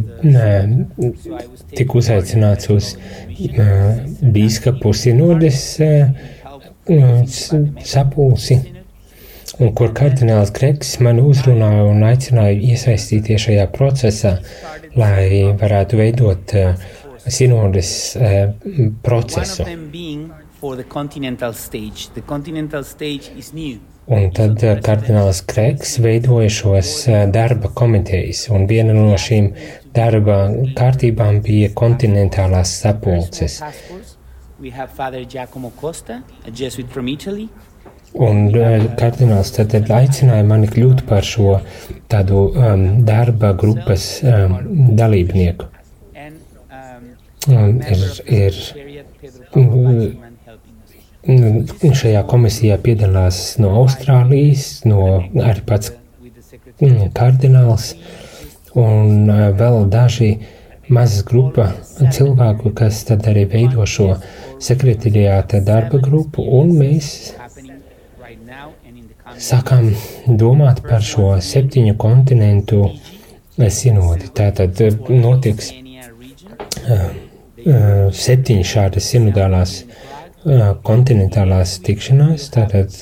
tiku 1.77 1.93
uzaicināts 2.01 2.65
uz 2.73 2.85
bīskapu 4.35 4.89
sinodes 4.97 5.59
sapulci, 7.93 8.55
un 9.59 9.67
kur 9.77 9.89
kardināls 9.95 10.51
Gregs 10.55 10.91
man 11.05 11.17
uzrunāja 11.23 11.83
un 11.87 11.99
aicināja 12.09 12.55
iesaistīties 12.73 13.39
šajā 13.47 13.65
procesā, 13.75 14.31
lai 14.99 15.25
varētu 15.61 15.93
veidot 16.01 16.45
sinodes 17.27 18.17
procesu. 19.03 19.65
For 20.63 20.77
the 20.77 20.83
continental 20.85 21.53
stage. 21.53 22.07
The 22.13 22.21
continental 22.21 22.83
stage 22.83 23.29
is 23.35 23.51
new. 23.53 23.79
Un 24.11 24.33
tad 24.35 24.59
eh, 24.67 24.79
kardināls 24.83 25.39
Kreks 25.47 25.93
veidoja 26.03 26.49
šos 26.51 26.89
eh, 27.07 27.21
darba 27.31 27.69
komitejas, 27.71 28.49
un 28.51 28.65
viena 28.67 28.91
no 28.91 29.13
šīm 29.15 29.47
darba 29.95 30.39
kārtībām 30.75 31.39
bija 31.45 31.69
kontinentālās 31.71 32.73
sapulces. 32.81 33.61
Un 38.27 38.43
eh, 38.51 38.89
kardināls 38.99 39.53
tad 39.55 39.77
aicināja 39.99 40.49
mani 40.51 40.67
kļūt 40.75 41.05
par 41.07 41.23
šo 41.23 41.61
tādu 42.11 42.49
um, 42.51 42.83
darba 43.07 43.53
grupas 43.55 44.17
um, 44.27 44.59
dalībnieku. 44.99 45.72
Ir, 47.47 48.03
ir, 48.31 48.59
Nu, 51.23 51.61
šajā 51.95 52.19
komisijā 52.27 52.75
piedalās 52.83 53.37
no 53.63 53.69
Austrālijas, 53.79 54.81
no 54.83 55.21
arī 55.39 55.61
pats 55.63 55.93
mm, 56.81 57.13
kardināls 57.15 57.93
un 58.75 59.31
vēl 59.55 59.87
daži 59.93 60.33
mazas 60.91 61.23
grupa 61.23 61.69
cilvēku, 62.11 62.73
kas 62.75 63.05
tad 63.07 63.23
arī 63.31 63.45
veido 63.55 63.87
šo 63.87 64.09
sekretariāta 64.59 65.63
darba 65.63 66.03
grupu, 66.03 66.43
un 66.59 66.75
mēs 66.75 67.07
sākām 69.39 69.93
domāt 70.27 70.83
par 70.83 71.07
šo 71.07 71.37
septiņu 71.39 71.95
kontinentu 72.03 72.89
sinodi. 73.71 74.27
Tātad 74.35 74.75
notiks 75.07 75.71
uh, 75.71 77.13
uh, 77.65 78.11
septiņas 78.13 78.73
šādas 78.75 79.09
sinodālās 79.13 79.77
uh, 79.83 80.73
kontinentālās 80.83 81.77
tikšanās, 81.85 82.49
tātad 82.53 82.95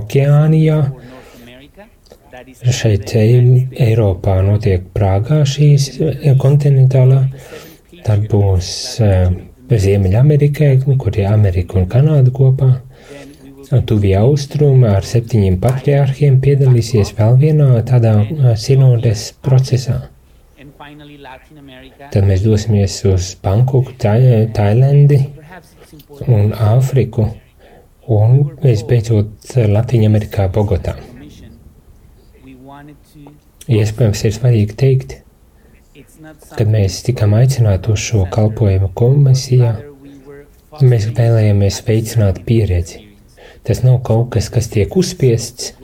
Okeānijā. 0.00 0.82
Šeit 2.72 3.12
Eiropā 3.14 4.38
notiek 4.42 4.86
Prāgā 4.96 5.42
šīs 5.46 5.90
kontinentālā, 6.40 7.20
tad 8.06 8.24
būs 8.32 8.70
Ziemeļamerikai, 9.70 10.70
kur 10.98 11.18
ir 11.18 11.28
Amerika 11.30 11.78
un 11.78 11.86
Kanāda 11.90 12.32
kopā. 12.34 12.70
Tuvie 13.86 14.16
austrumi 14.18 14.88
ar 14.90 15.04
septiņiem 15.06 15.60
patriārhiem 15.62 16.40
piedalīsies 16.42 17.12
vēl 17.18 17.36
vienā 17.44 17.68
tādā 17.86 18.16
sinodes 18.58 19.28
procesā. 19.44 20.00
Tad 22.10 22.24
mēs 22.26 22.42
dosimies 22.42 22.96
uz 23.10 23.34
Bankoku, 23.42 23.94
Tailandi, 24.00 25.20
un 26.26 26.52
Āfriku, 26.54 27.26
un 28.10 28.40
visbeidzot 28.62 29.54
Latvijā-Amerikā, 29.70 30.48
Bogotā. 30.54 30.96
Iespējams, 33.70 34.24
ir 34.26 34.34
svarīgi 34.34 34.76
teikt, 34.82 35.14
kad 36.56 36.72
mēs 36.72 37.02
tikām 37.06 37.36
aicināti 37.38 37.92
uz 37.92 38.02
šo 38.08 38.24
kalpojumu 38.32 38.90
komisijā, 38.98 39.74
mēs 40.80 41.06
vēlējāmies 41.16 41.80
veicināt 41.86 42.42
pieredzi. 42.48 43.04
Tas 43.66 43.84
nav 43.84 44.00
kaut 44.06 44.30
kas, 44.34 44.48
kas 44.52 44.70
tiek 44.72 44.96
uzspiests 44.96 45.74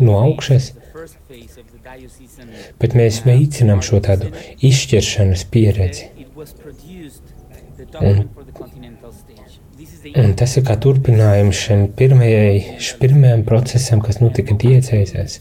no 0.00 0.18
augšas, 0.22 0.72
bet 2.80 2.96
mēs 2.98 3.22
veicinām 3.26 3.82
šo 3.84 4.00
tādu 4.04 4.30
izšķiršanas 4.70 5.46
pieredzi. 5.54 6.10
Un 8.00 8.26
Un 10.14 10.34
tas 10.38 10.52
ir 10.58 10.62
kā 10.68 10.74
turpinājums 10.78 11.58
šim 11.64 11.80
pirmajai, 11.98 12.76
pirmajam 13.00 13.40
procesam, 13.48 14.02
kas 14.04 14.20
notika 14.20 14.54
diecēzēs 14.60 15.38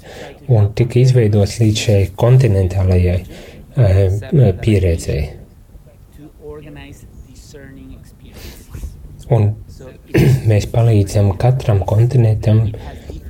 un 0.50 0.70
tika 0.78 1.02
izveidots 1.02 1.60
līdz 1.62 1.82
šai 1.82 2.00
kontinentālajai 2.18 3.18
uh, 3.20 4.48
pieredzei. 4.64 5.22
Un 9.30 9.52
mēs 10.50 10.70
palīdzam 10.72 11.34
katram 11.44 11.84
kontinentam 11.90 12.66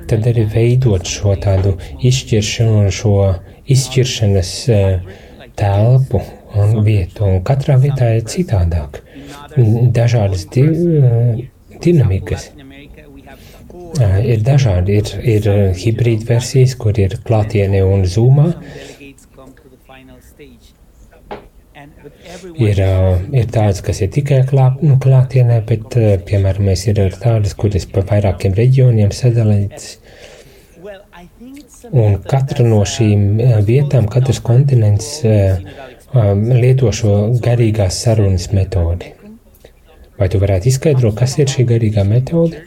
tad 0.08 0.30
arī 0.30 0.46
veidot 0.54 1.08
šo 1.10 1.36
tādu 1.42 1.76
izšķiršanu 2.06 2.80
un 2.86 2.92
šo 2.94 3.18
izšķiršanas 3.72 4.56
uh, 4.74 5.14
telpu 5.56 6.22
un 6.54 6.82
vietu, 6.86 7.26
un 7.28 7.42
katrā 7.46 7.78
vietā 7.82 8.14
ir 8.18 8.28
citādāk 8.30 9.02
dažādas 9.94 10.48
di 10.54 10.66
dinamikas. 11.84 12.52
Ir 14.26 14.42
dažādi, 14.42 14.98
ir, 15.02 15.12
ir 15.36 15.48
hibrīda 15.78 16.26
versijas, 16.32 16.74
kur 16.78 16.98
ir 16.98 17.20
klātienē 17.26 17.84
un 17.86 18.08
zūmā. 18.10 18.48
Ir, 22.58 22.80
ir 22.82 23.48
tādas, 23.54 23.82
kas 23.86 24.02
ir 24.02 24.10
tikai 24.14 24.42
klā, 24.50 24.72
nu, 24.82 24.98
klātienē, 25.02 25.60
bet, 25.70 25.98
piemēram, 26.28 26.70
mēs 26.70 26.88
ir 26.90 27.02
tādas, 27.22 27.54
kuras 27.58 27.86
pa 27.90 28.04
vairākiem 28.10 28.58
reģioniem 28.58 29.14
sadalītas. 29.14 30.00
Un 31.92 32.20
katra 32.24 32.66
no 32.68 32.80
šīm 32.88 33.42
vietām, 33.68 34.08
katrs 34.12 34.40
kontinents 34.46 35.10
lieto 35.24 36.92
šo 36.96 37.18
garīgās 37.44 38.00
sarunas 38.06 38.52
metodi. 38.54 39.12
Vai 40.20 40.30
tu 40.30 40.40
varētu 40.40 40.70
izskaidrot, 40.70 41.18
kas 41.20 41.38
ir 41.42 41.50
šī 41.52 41.66
garīgā 41.74 42.06
metode? 42.08 42.62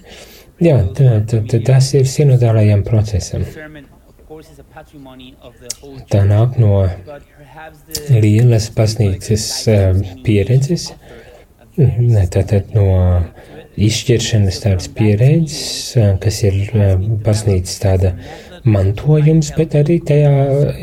Jā, 0.60 0.80
tas 0.96 1.92
ir 1.94 2.08
sinodālajam 2.10 2.82
procesam. 2.84 3.44
Tā 6.12 6.22
nāk 6.28 6.56
no 6.60 6.72
lielas 8.12 8.68
baznīcas 8.76 9.44
eh, 9.72 10.00
pieredzes, 10.24 10.90
tātad 11.76 12.74
no 12.76 12.88
izšķiršanas 13.88 14.60
tādas 14.64 14.90
pieredzes, 14.96 15.96
eh, 15.96 16.12
kas 16.20 16.42
ir 16.44 16.60
eh, 16.72 16.94
baznīcas 17.24 17.80
tāda 17.82 18.12
mantojums, 18.66 19.52
bet 19.56 19.76
arī 19.78 20.00
tajā 20.06 20.34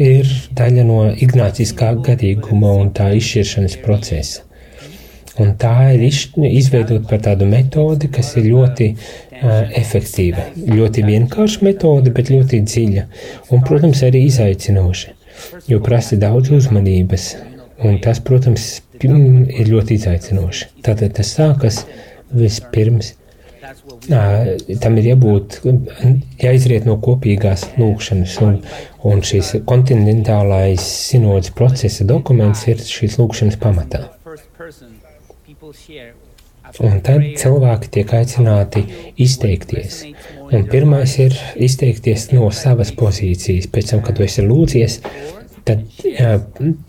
ir 0.02 0.30
daļa 0.56 0.88
no 0.88 1.04
ignāciskā 1.12 1.94
garīguma 2.06 2.74
un 2.80 2.92
tā 2.96 3.12
izšķiršanas 3.18 3.78
procesa. 3.84 4.48
Un 5.42 5.56
tā 5.58 5.74
ir 5.96 6.04
izveidota 6.06 7.08
par 7.10 7.22
tādu 7.26 7.48
metodi, 7.50 8.10
kas 8.14 8.36
ir 8.38 8.52
ļoti 8.52 8.90
uh, 8.94 9.72
efektīva. 9.80 10.46
Ļoti 10.54 11.06
vienkārša 11.08 11.66
metode, 11.66 12.14
bet 12.14 12.30
ļoti 12.30 12.60
dziļa. 12.68 13.06
Un, 13.50 13.64
protams, 13.66 14.04
arī 14.06 14.28
izaicinoša, 14.28 15.16
jo 15.72 15.82
prasa 15.86 16.20
daudz 16.22 16.54
uzmanības. 16.54 17.32
Un 17.84 17.98
tas, 18.04 18.22
protams, 18.24 18.68
ir 19.02 19.74
ļoti 19.74 19.98
izaicinoši. 19.98 20.70
Tātad 20.86 21.18
tas 21.18 21.34
sākas 21.40 21.82
vispirms. 22.30 23.16
Tam 24.84 24.98
ir 25.00 25.08
jābūt, 25.14 25.60
jāizriet 26.42 26.88
no 26.90 26.98
kopīgās 27.04 27.66
lūkšanas, 27.78 28.36
un, 28.46 28.60
un 29.08 29.24
šīs 29.26 29.56
kontinentālais 29.70 30.84
sinodas 30.84 31.54
procesa 31.56 32.08
dokuments 32.10 32.66
ir 32.72 32.84
šīs 32.84 33.18
lūkšanas 33.22 33.60
pamatā. 33.64 34.06
Un 36.82 37.02
tad 37.06 37.26
cilvēki 37.38 37.90
tiek 37.94 38.14
aicināti 38.18 38.82
izteikties. 39.22 40.00
Un 40.54 40.66
pirmais 40.72 41.14
ir 41.22 41.36
izteikties 41.68 42.32
no 42.34 42.50
savas 42.56 42.94
pozīcijas. 42.98 43.70
Pēc 43.74 43.92
tam, 43.92 44.02
kad 44.06 44.18
tu 44.18 44.26
esi 44.26 44.46
lūdzies, 44.46 45.00
tad 45.68 45.84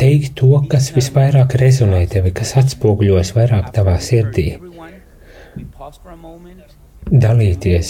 teikt 0.01 0.35
to, 0.41 0.53
kas 0.71 0.91
visvairāk 0.95 1.57
rezonē 1.61 2.05
tevi, 2.11 2.33
kas 2.35 2.55
atspoguļojas 2.63 3.35
vairāk 3.37 3.71
tavā 3.77 3.99
sirdī. 4.03 4.55
Dalīties 7.05 7.89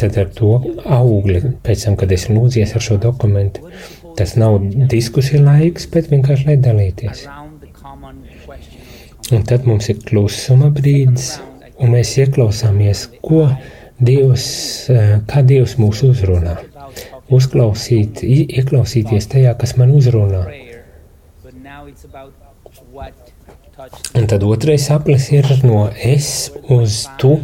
tad 0.00 0.16
ar 0.18 0.30
to 0.34 0.50
augli, 0.84 1.40
pēc 1.64 1.84
tam, 1.86 1.96
kad 2.00 2.12
esi 2.12 2.34
lūdzies 2.34 2.74
ar 2.74 2.84
šo 2.84 2.98
dokumentu. 3.02 3.70
Tas 4.18 4.34
nav 4.40 4.58
diskusija 4.90 5.40
laiks, 5.44 5.86
bet 5.92 6.10
vienkārši 6.10 6.48
lai 6.50 6.56
dalīties. 6.62 7.26
Un 9.28 9.44
tad 9.46 9.66
mums 9.68 9.88
ir 9.92 10.00
klusuma 10.08 10.72
brīdis, 10.74 11.36
un 11.78 11.94
mēs 11.94 12.16
ieklausāmies, 12.18 13.06
ko 13.22 13.44
Dievs, 13.98 14.46
eh, 14.90 15.18
kā 15.26 15.42
Dievs 15.42 15.76
mūs 15.78 16.04
uzrunā. 16.06 16.56
Uzklausīt, 17.34 18.22
ieklausīties 18.22 19.26
tajā, 19.32 19.54
kas 19.58 19.76
man 19.76 19.90
uzrunā. 19.94 20.46
Un 24.18 24.26
tad 24.26 24.42
otrais 24.42 24.88
aplis 24.90 25.30
ir 25.32 25.48
no 25.62 25.86
es 25.94 26.50
uz 26.68 27.04
tu. 27.20 27.36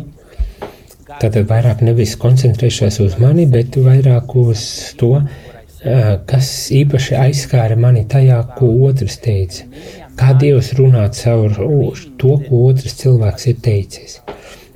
Tad 1.20 1.36
vairāk 1.50 1.84
nevis 1.86 2.16
koncentrēšos 2.18 2.98
uz 3.04 3.18
mani, 3.22 3.44
bet 3.46 3.76
vairāk 3.78 4.32
uz 4.40 4.64
to, 4.98 5.12
kas 6.26 6.48
īpaši 6.74 7.18
aizskāra 7.20 7.76
mani 7.78 8.06
tajā, 8.10 8.40
ko 8.56 8.72
otrs 8.88 9.20
teica 9.22 9.68
kā 10.18 10.32
Dievs 10.38 10.72
runā 10.78 11.04
caur 11.18 11.54
to, 12.20 12.36
ko 12.46 12.62
otrs 12.68 12.96
cilvēks 13.00 13.48
ir 13.50 13.60
teicis. 13.64 14.18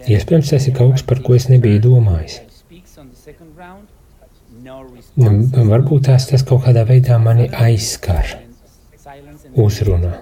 Iespējams, 0.09 0.53
tas 0.53 0.69
ir 0.69 0.77
kaut 0.77 0.97
kas, 0.97 1.05
par 1.07 1.23
ko 1.25 1.37
es 1.37 1.49
nebiju 1.53 1.83
domājis. 1.85 2.41
Varbūt 5.19 6.09
tās 6.09 6.29
tas 6.31 6.45
kaut 6.47 6.65
kādā 6.67 6.85
veidā 6.89 7.19
mani 7.23 7.49
aizskar, 7.67 8.39
uzrunā. 9.67 10.17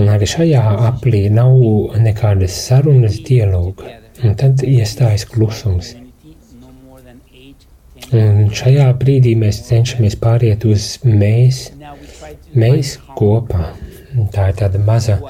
Un 0.00 0.08
arī 0.08 0.28
šajā 0.32 0.62
aplī 0.88 1.26
nav 1.32 1.56
nekādas 2.00 2.56
sarunas, 2.66 3.18
dialoga. 3.26 3.96
Un 4.24 4.36
tad 4.40 4.64
iestājas 4.66 5.26
klusums. 5.28 5.94
Un 8.10 8.48
šajā 8.56 8.88
brīdī 9.00 9.36
mēs 9.38 9.60
cenšamies 9.68 10.16
pāriet 10.20 10.64
uz 10.66 10.96
mēs, 11.04 11.68
Mēs 12.50 12.96
kopā. 13.14 13.70
Tā 14.34 14.48
ir 14.50 14.56
tāda 14.58 14.80
maza 14.82 15.20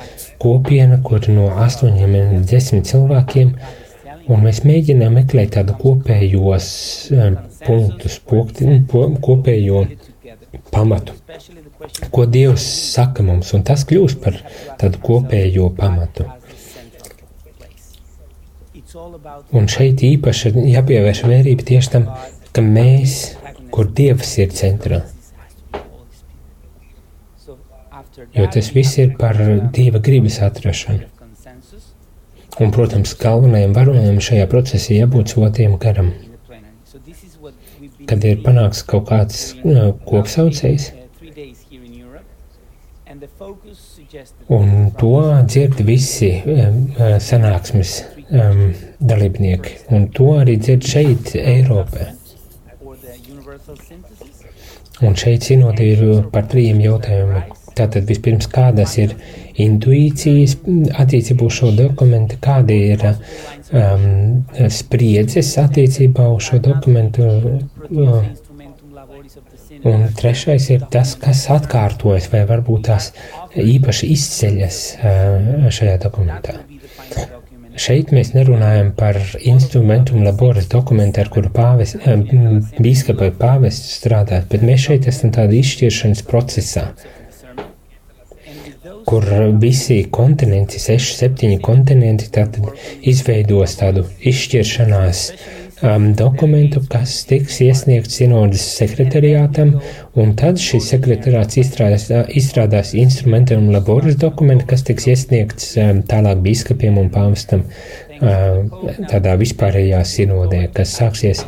kopiena, 0.41 1.01
kur 1.05 1.27
no 1.29 1.51
astoņiem 1.61 2.15
līdz 2.17 2.47
desmit 2.49 2.89
cilvēkiem, 2.89 3.51
un 4.33 4.45
mēs 4.47 4.63
mēģinām 4.65 5.19
meklēt 5.19 5.53
tādu 5.59 5.77
kopējos 5.83 6.71
um, 7.13 7.37
punktus, 7.67 8.17
punkti, 8.25 8.79
po, 8.89 9.05
kopējo 9.21 9.85
pamatu. 10.73 11.15
Ko 12.11 12.27
Dievs 12.27 12.65
saka 12.95 13.25
mums, 13.27 13.53
un 13.57 13.65
tas 13.67 13.85
kļūst 13.89 14.21
par 14.25 14.41
tādu 14.81 15.01
kopējo 15.05 15.71
pamatu. 15.77 16.27
Un 19.55 19.71
šeit 19.71 20.03
īpaši 20.07 20.51
ir 20.51 20.59
jāpievērš 20.75 21.23
vērība 21.29 21.67
tieši 21.69 21.93
tam, 21.95 22.11
ka 22.55 22.65
mēs, 22.65 23.21
kur 23.71 23.87
Dievs 23.87 24.35
ir 24.43 24.51
centrā, 24.57 25.05
jo 28.35 28.47
tas 28.53 28.73
viss 28.75 28.99
ir 28.99 29.15
par 29.19 29.39
Dieva 29.75 30.03
gribas 30.03 30.41
atrašanu. 30.43 31.07
Un, 32.61 32.73
protams, 32.75 33.15
galvenajam 33.17 33.73
varonim 33.73 34.19
šajā 34.21 34.49
procesā 34.51 34.97
jābūt 34.99 35.33
svētajam 35.33 35.79
garam. 35.81 36.11
Kad 38.11 38.25
ir 38.27 38.41
panāks 38.43 38.83
kaut 38.87 39.07
kāds 39.07 39.53
uh, 39.63 39.93
kopsaucējs, 40.09 40.91
un 44.49 44.91
to 44.99 45.13
dzird 45.47 45.83
visi 45.87 46.31
um, 46.43 46.81
sanāksmes 47.23 47.93
um, 48.31 48.65
dalībnieki, 49.13 49.77
un 49.95 50.09
to 50.17 50.33
arī 50.41 50.57
dzird 50.59 50.87
šeit, 50.91 51.35
Eiropā. 51.39 52.11
Un 55.01 55.17
šeit 55.17 55.47
sinodi 55.47 55.93
ir 55.95 56.05
par 56.33 56.51
trījiem 56.51 56.83
jautājumiem. 56.85 57.57
Tātad 57.79 58.05
vispirms 58.11 58.51
kādas 58.51 58.97
ir 59.01 59.15
intuīcijas 59.63 60.57
attiecībā 61.01 61.47
uz 61.47 61.55
šo 61.61 61.71
dokumentu, 61.77 62.37
kāda 62.43 62.75
ir 62.75 63.05
um, 63.73 64.45
spriedzes 64.73 65.53
attiecībā 65.61 66.29
uz 66.35 66.51
šo 66.51 66.61
dokumentu. 66.65 67.27
Uh, 67.91 68.25
un 69.87 70.09
trešais 70.17 70.67
ir 70.75 70.83
tas, 70.93 71.15
kas 71.21 71.47
atkārtojas 71.53 72.29
vai 72.33 72.43
varbūt 72.49 72.89
tās 72.91 73.13
īpaši 73.57 74.11
izceļas 74.17 74.81
uh, 74.99 75.71
šajā 75.73 76.01
dokumentā. 76.03 76.59
Šeit 77.81 78.11
mēs 78.13 78.35
nerunājam 78.35 78.91
par 78.99 79.17
instrumentu 79.47 80.19
laboras 80.21 80.67
dokumentu, 80.69 81.23
ar 81.23 81.31
kuru 81.33 81.53
pāvis, 81.55 81.95
bīskapai 82.77 83.31
pāvests 83.39 83.95
strādāt, 84.03 84.51
bet 84.51 84.67
mēs 84.67 84.89
šeit 84.89 85.09
esam 85.09 85.33
tādā 85.33 85.57
izšķiršanas 85.63 86.27
procesā. 86.29 86.91
Uh, 86.91 87.20
kur 89.11 89.27
visi 89.63 90.05
kontinenti, 90.13 90.79
seši, 90.79 91.17
septiņi 91.25 91.59
kontinenti, 91.65 92.29
tātad 92.35 92.69
izveidos 93.11 93.75
tādu 93.81 94.05
izšķiršanās 94.31 95.25
um, 95.83 96.07
dokumentu, 96.15 96.83
kas 96.91 97.17
tiks 97.29 97.59
iesniegts 97.65 98.21
sinodas 98.21 98.65
sekretariātam, 98.79 99.75
un 100.21 100.35
tad 100.39 100.63
šis 100.63 100.93
sekretariāts 100.95 101.59
izstrādās, 101.65 102.09
izstrādās 102.39 102.95
instrumentu 102.99 103.59
un 103.59 103.71
laboras 103.75 104.19
dokumentu, 104.21 104.69
kas 104.71 104.87
tiks 104.87 105.11
iesniegts 105.11 105.73
um, 105.81 106.03
tālāk 106.07 106.43
biskupiem 106.47 106.99
un 107.03 107.11
pāvestam 107.13 107.67
uh, 107.67 108.63
tādā 109.11 109.35
vispārējā 109.41 110.05
sinodē, 110.07 110.67
kas 110.77 110.95
sāksies 111.01 111.47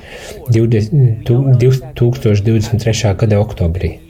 20, 0.51 1.29
2023. 1.31 3.15
gada 3.23 3.43
oktobrī 3.43 4.02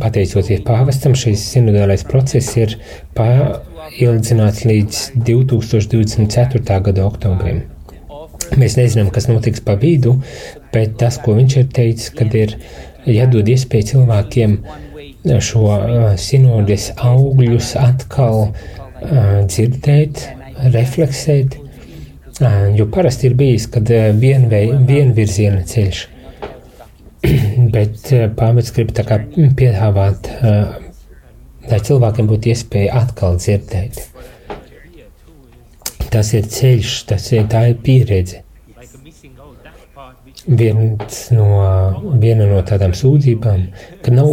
pateicoties 0.00 0.62
pāvestam, 0.66 1.14
šis 1.18 1.42
sinodālais 1.54 2.04
process 2.08 2.56
ir 2.58 2.74
paildzināts 3.16 4.64
līdz 4.68 5.00
2024. 5.26 6.80
gada 6.88 7.06
oktobrim. 7.06 7.62
Mēs 8.58 8.78
nezinām, 8.78 9.10
kas 9.12 9.28
notiks 9.28 9.60
pa 9.64 9.74
vidu, 9.80 10.16
bet 10.72 10.96
tas, 11.00 11.18
ko 11.20 11.34
viņš 11.36 11.56
ir 11.60 11.70
teicis, 11.74 12.12
kad 12.16 12.34
ir 12.36 12.56
jādod 13.08 13.48
iespēju 13.48 13.90
cilvēkiem 13.92 14.58
šo 15.44 15.64
sinodes 16.20 16.90
augļus 16.96 17.74
atkal 17.80 18.52
dzirdēt, 19.00 20.22
refleksēt, 20.74 21.58
jo 22.78 22.86
parasti 22.94 23.28
ir 23.28 23.36
bijis, 23.38 23.66
kad 23.72 23.90
vienvirziena 24.20 25.66
ceļš 25.68 26.06
Bet 27.74 28.12
eh, 28.14 28.26
pāvets 28.38 28.72
grib 28.74 28.92
piedāvāt, 28.94 30.28
eh, 30.38 30.74
lai 31.68 31.80
cilvēkiem 31.88 32.28
būtu 32.30 32.52
iespēja 32.52 33.00
atkal 33.02 33.38
dzirdēt. 33.40 34.04
Tas 36.08 36.30
ir 36.32 36.46
ceļš, 36.48 36.92
tas 37.10 37.26
ir, 37.34 37.48
tā 37.52 37.66
ir 37.72 37.80
pieredze. 37.84 38.44
Viens 40.48 41.16
no, 41.34 41.46
viena 42.22 42.46
no 42.48 42.62
tādām 42.64 42.94
sūdzībām, 42.96 43.66
ka 44.00 44.14
nav 44.14 44.30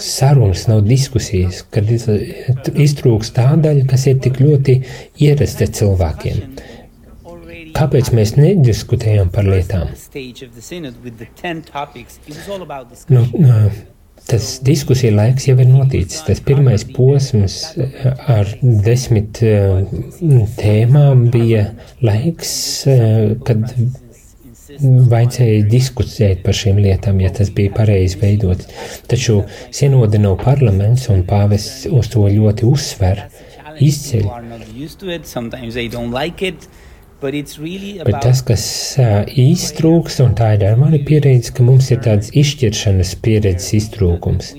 sarunas, 0.00 0.62
nav 0.70 0.80
diskusijas, 0.86 1.60
kad 1.74 1.90
iztrūks 1.92 3.34
tā 3.36 3.50
daļa, 3.60 3.84
kas 3.90 4.06
ir 4.08 4.22
tik 4.24 4.40
ļoti 4.40 4.78
ierasta 5.26 5.68
cilvēkiem. 5.68 6.40
Kāpēc 7.76 8.12
mēs 8.16 8.36
nediskutējam 8.38 9.32
par 9.34 9.48
lietām? 9.48 9.90
Nu, 13.12 13.24
tas 14.28 14.50
diskusija 14.64 15.14
laiks 15.16 15.48
jau 15.48 15.56
ir 15.58 15.70
noticis. 15.70 16.22
Tas 16.26 16.42
pirmais 16.44 16.84
posms 16.92 17.58
ar 18.30 18.52
desmit 18.62 19.42
tēmām 20.60 21.26
bija 21.34 21.66
laiks, 22.04 22.54
kad 23.46 23.66
vajadzēja 24.82 25.64
diskutēt 25.70 26.42
par 26.44 26.56
šīm 26.56 26.78
lietām, 26.82 27.20
ja 27.22 27.30
tas 27.34 27.50
bija 27.54 27.72
pareizi 27.76 28.20
veidots. 28.20 28.68
Taču 29.10 29.42
sinode 29.74 30.20
nav 30.22 30.38
parlaments, 30.42 31.08
un 31.12 31.24
pāvests 31.28 31.88
uz 31.90 32.08
to 32.12 32.24
ļoti 32.32 32.68
uzsver, 32.68 33.26
izceļ. 33.82 34.28
Bet 37.22 38.18
tas, 38.24 38.42
kas 38.46 38.64
īsti 38.98 39.76
trūks, 39.78 40.18
un 40.24 40.34
tā 40.38 40.54
ir 40.56 40.66
ar 40.72 40.80
mani 40.80 40.98
pieredze, 41.06 41.54
ka 41.54 41.66
mums 41.66 41.90
ir 41.94 42.02
tāds 42.02 42.32
izšķiršanas 42.34 43.14
pieredzes 43.22 43.70
iztrūkums. 43.78 44.52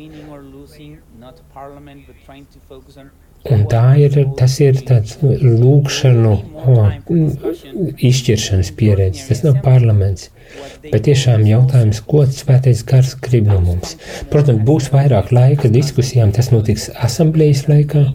Un 3.52 3.66
tā 3.68 3.82
ir, 4.00 4.14
tas 4.40 4.54
ir 4.64 4.78
tāds 4.88 5.18
lūkšanu 5.20 6.32
o, 6.64 6.76
izšķiršanas 8.00 8.70
pieredze, 8.80 9.26
tas 9.28 9.44
nav 9.44 9.58
parlaments. 9.66 10.30
Bet 10.86 11.04
tiešām 11.10 11.44
jautājums, 11.50 12.00
ko 12.08 12.24
svētais 12.32 12.86
gars 12.88 13.18
grib 13.26 13.50
no 13.52 13.60
mums. 13.66 13.98
Protams, 14.32 14.64
būs 14.68 14.88
vairāk 14.94 15.34
laika 15.36 15.72
diskusijām, 15.74 16.32
tas 16.36 16.54
notiks 16.56 16.88
asamblējas 17.08 17.66
laikā. 17.68 18.06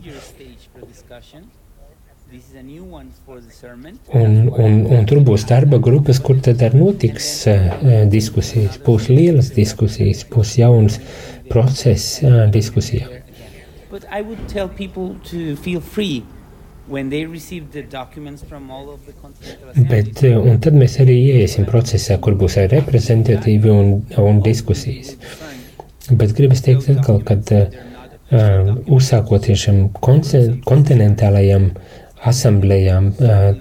Un, 3.58 4.34
un, 4.54 4.74
un 4.94 5.06
tur 5.08 5.18
būs 5.26 5.44
darba 5.48 5.80
grupas, 5.82 6.20
kur 6.22 6.38
tad 6.44 6.62
arī 6.62 6.78
notiks 6.78 7.28
uh, 7.50 7.72
diskusijas. 8.12 8.78
Būs 8.86 9.08
lielas 9.10 9.50
diskusijas, 9.56 10.22
būs 10.30 10.52
jauns 10.60 11.00
process 11.50 12.20
uh, 12.22 12.44
diskusijām. 12.54 13.16
But 13.90 14.04
I 14.12 14.22
would 14.22 14.46
tell 14.48 14.68
people 14.68 15.16
to 15.30 15.56
feel 15.56 15.80
free 15.80 16.22
when 16.86 17.10
they 17.10 17.26
receive 17.26 17.72
the 17.72 17.82
documents 17.82 18.42
from 18.42 18.70
all 18.70 18.90
of 18.90 19.04
the 19.06 19.12
continental 19.12 19.74
Bet, 19.90 20.22
un 20.22 20.62
tad 20.62 20.78
mēs 20.78 20.98
arī 21.02 21.18
ieiesim 21.32 21.66
procesā, 21.68 22.20
kur 22.22 22.38
būs 22.38 22.60
arī 22.60 22.78
reprezentatīvi 22.78 23.74
un, 23.74 23.94
un 24.22 24.42
diskusijas. 24.44 25.16
Bet 26.08 26.32
gribas 26.36 26.62
teikt 26.64 26.88
atkal, 26.94 27.20
kad 27.26 27.50
uh, 27.52 27.66
uzsākoties 28.86 29.66
šim 29.66 29.86
kontinentālajam 29.98 31.72
asamblējām, 32.26 33.12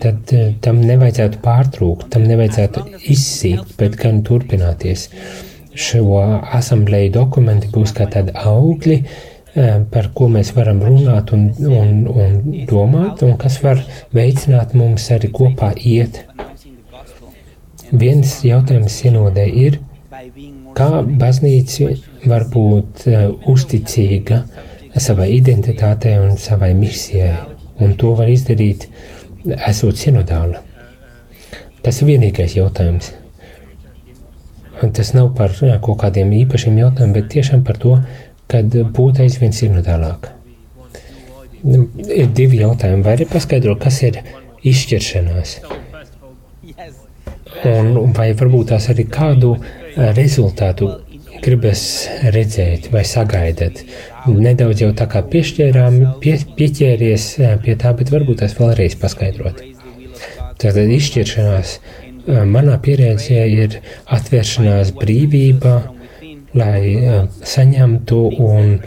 tad 0.02 0.34
tam 0.66 0.82
nevajadzētu 0.82 1.42
pārtrūkt, 1.44 2.10
tam 2.14 2.26
nevajadzētu 2.30 2.84
izsīkt, 3.14 3.76
bet 3.80 3.98
gan 4.02 4.24
turpināties. 4.26 5.08
Šo 5.78 6.22
asamblēju 6.58 7.14
dokumenti 7.20 7.70
būs 7.74 7.94
kā 7.94 8.08
tādi 8.10 8.34
augļi, 8.34 9.02
par 9.94 10.10
ko 10.14 10.30
mēs 10.34 10.52
varam 10.58 10.82
runāt 10.86 11.34
un, 11.34 11.50
un, 11.66 11.92
un 12.10 12.40
domāt, 12.70 13.24
un 13.26 13.38
kas 13.42 13.60
var 13.64 13.82
veicināt 14.14 14.74
mums 14.78 15.06
arī 15.14 15.30
kopā 15.34 15.72
iet. 15.78 16.24
Viens 17.92 18.40
jautājums 18.44 18.98
sinodē 19.02 19.46
ir, 19.48 19.80
kā 20.78 20.90
baznīca 21.06 21.94
var 22.28 22.48
būt 22.54 23.06
uzticīga 23.50 24.42
savai 24.98 25.30
identitātei 25.38 26.18
un 26.20 26.38
savai 26.42 26.74
misijai, 26.78 27.36
un 27.84 27.94
to 28.00 28.14
var 28.18 28.30
izdarīt, 28.32 28.88
esot 29.58 30.00
sinodāla. 30.00 30.64
Tas 31.86 32.02
ir 32.02 32.12
vienīgais 32.12 32.58
jautājums. 32.58 33.14
Un 34.84 34.92
tas 34.94 35.14
nav 35.16 35.32
par 35.38 35.54
kaut 35.58 36.02
kādiem 36.04 36.34
īpašiem 36.44 36.78
jautājumiem, 36.78 37.14
bet 37.16 37.32
tiešām 37.34 37.64
par 37.66 37.80
to, 37.82 37.96
kad 38.52 38.76
būt 38.98 39.22
aizvien 39.24 39.56
sinodālāk. 39.56 40.30
Ir 41.64 42.30
divi 42.38 42.62
jautājumi. 42.62 43.04
Vai 43.06 43.16
arī 43.18 43.26
paskaidro, 43.30 43.76
kas 43.82 44.02
ir 44.06 44.22
izšķiršanās? 44.68 45.58
Un 47.68 48.14
vai 48.14 48.30
varbūt 48.38 48.70
tās 48.74 48.90
arī 48.94 49.08
kādu 49.10 49.56
rezultātu 49.98 50.92
gribas 51.44 51.82
redzēt 52.34 52.90
vai 52.94 53.04
sagaidat? 53.08 53.84
Nedaudz 54.28 54.84
jau 54.84 54.92
tā 54.98 55.08
kā 55.12 55.24
piešķērām, 55.32 56.00
pie, 56.24 56.36
pieķēries 56.58 57.28
pie 57.64 57.76
tā, 57.80 57.94
bet 57.98 58.12
varbūt 58.14 58.44
tas 58.44 58.56
vēlreiz 58.60 58.98
paskaidrot. 59.02 59.64
Tātad 60.58 60.90
izšķiršanās 60.98 61.78
manā 62.50 62.78
pieredzē 62.84 63.44
ir 63.48 63.78
atvēršanās 64.18 64.96
brīvība, 64.98 65.76
lai 66.58 67.28
saņemtu 67.46 68.24
un 68.42 68.80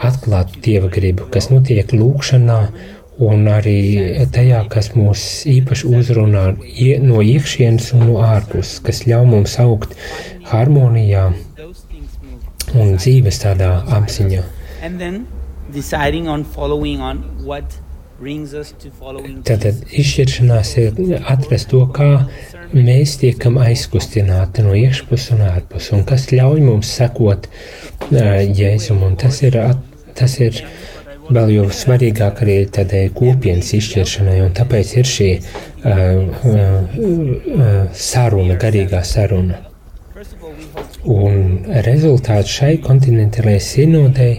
atklātu 0.00 0.62
Dieva 0.64 0.88
gribu, 0.92 1.28
kas 1.32 1.50
notiek 1.52 1.92
lūkšanā 1.92 2.60
un 3.20 3.44
arī 3.52 3.80
tajā, 4.32 4.62
kas 4.72 4.94
mūs 4.96 5.44
īpaši 5.50 5.90
uzrunā 5.98 6.44
no 7.04 7.20
iekšienes 7.20 7.92
un 7.98 8.06
no 8.08 8.20
ārpuses, 8.24 8.80
kas 8.84 9.04
ļauj 9.04 9.28
mums 9.28 9.58
augt 9.60 9.92
harmonijā 10.48 11.28
un 12.74 12.96
dzīves 12.96 13.42
tādā 13.42 13.70
apziņā. 13.98 14.42
Tātad 19.48 19.78
izšķiršanās 19.96 20.70
ir 20.82 20.98
atrast 21.32 21.70
to, 21.72 21.80
kā 21.96 22.08
mēs 22.74 23.16
tiekam 23.22 23.56
aizkustināti 23.62 24.64
no 24.66 24.74
iekšpuses 24.76 25.32
un 25.36 25.46
ārpuses, 25.48 25.92
un 25.96 26.04
kas 26.08 26.28
ļauj 26.34 26.60
mums 26.66 26.90
sekot 27.00 27.48
uh, 27.48 28.42
Jēzum. 28.44 29.00
Un 29.06 29.16
tas 29.20 29.40
ir, 29.46 29.56
tas 30.18 30.36
ir 30.42 30.60
vēl 31.32 31.54
jau 31.54 31.66
svarīgāk 31.80 32.44
arī 32.44 32.58
tādai 32.76 33.06
kopienas 33.16 33.72
izšķiršanai, 33.78 34.38
un 34.44 34.54
tāpēc 34.58 34.94
ir 35.00 35.10
šī 35.14 35.30
uh, 35.40 35.42
uh, 36.52 37.90
saruna, 37.96 38.60
garīgā 38.60 39.00
saruna. 39.06 39.64
Un 41.08 41.64
rezultāti 41.86 42.52
šai 42.52 42.74
kontinentālajai 42.84 43.60
sinodei 43.64 44.34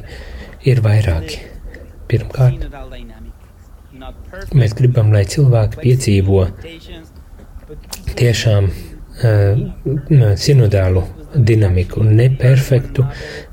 ir 0.70 0.82
vairāki. 0.86 1.40
Pirmkārt, 2.12 2.68
mēs 4.54 4.76
gribam, 4.78 5.10
lai 5.16 5.24
cilvēki 5.26 5.80
piedzīvo 5.82 6.44
tiešām 8.20 8.68
uh, 8.70 10.36
sinodālu 10.38 11.06
dinamiku, 11.34 12.04
ne 12.04 12.28
perfektu, 12.38 13.08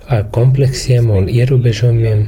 ar 0.09 0.27
kompleksiem 0.35 1.09
un 1.14 1.31
ierobežojumiem. 1.33 2.27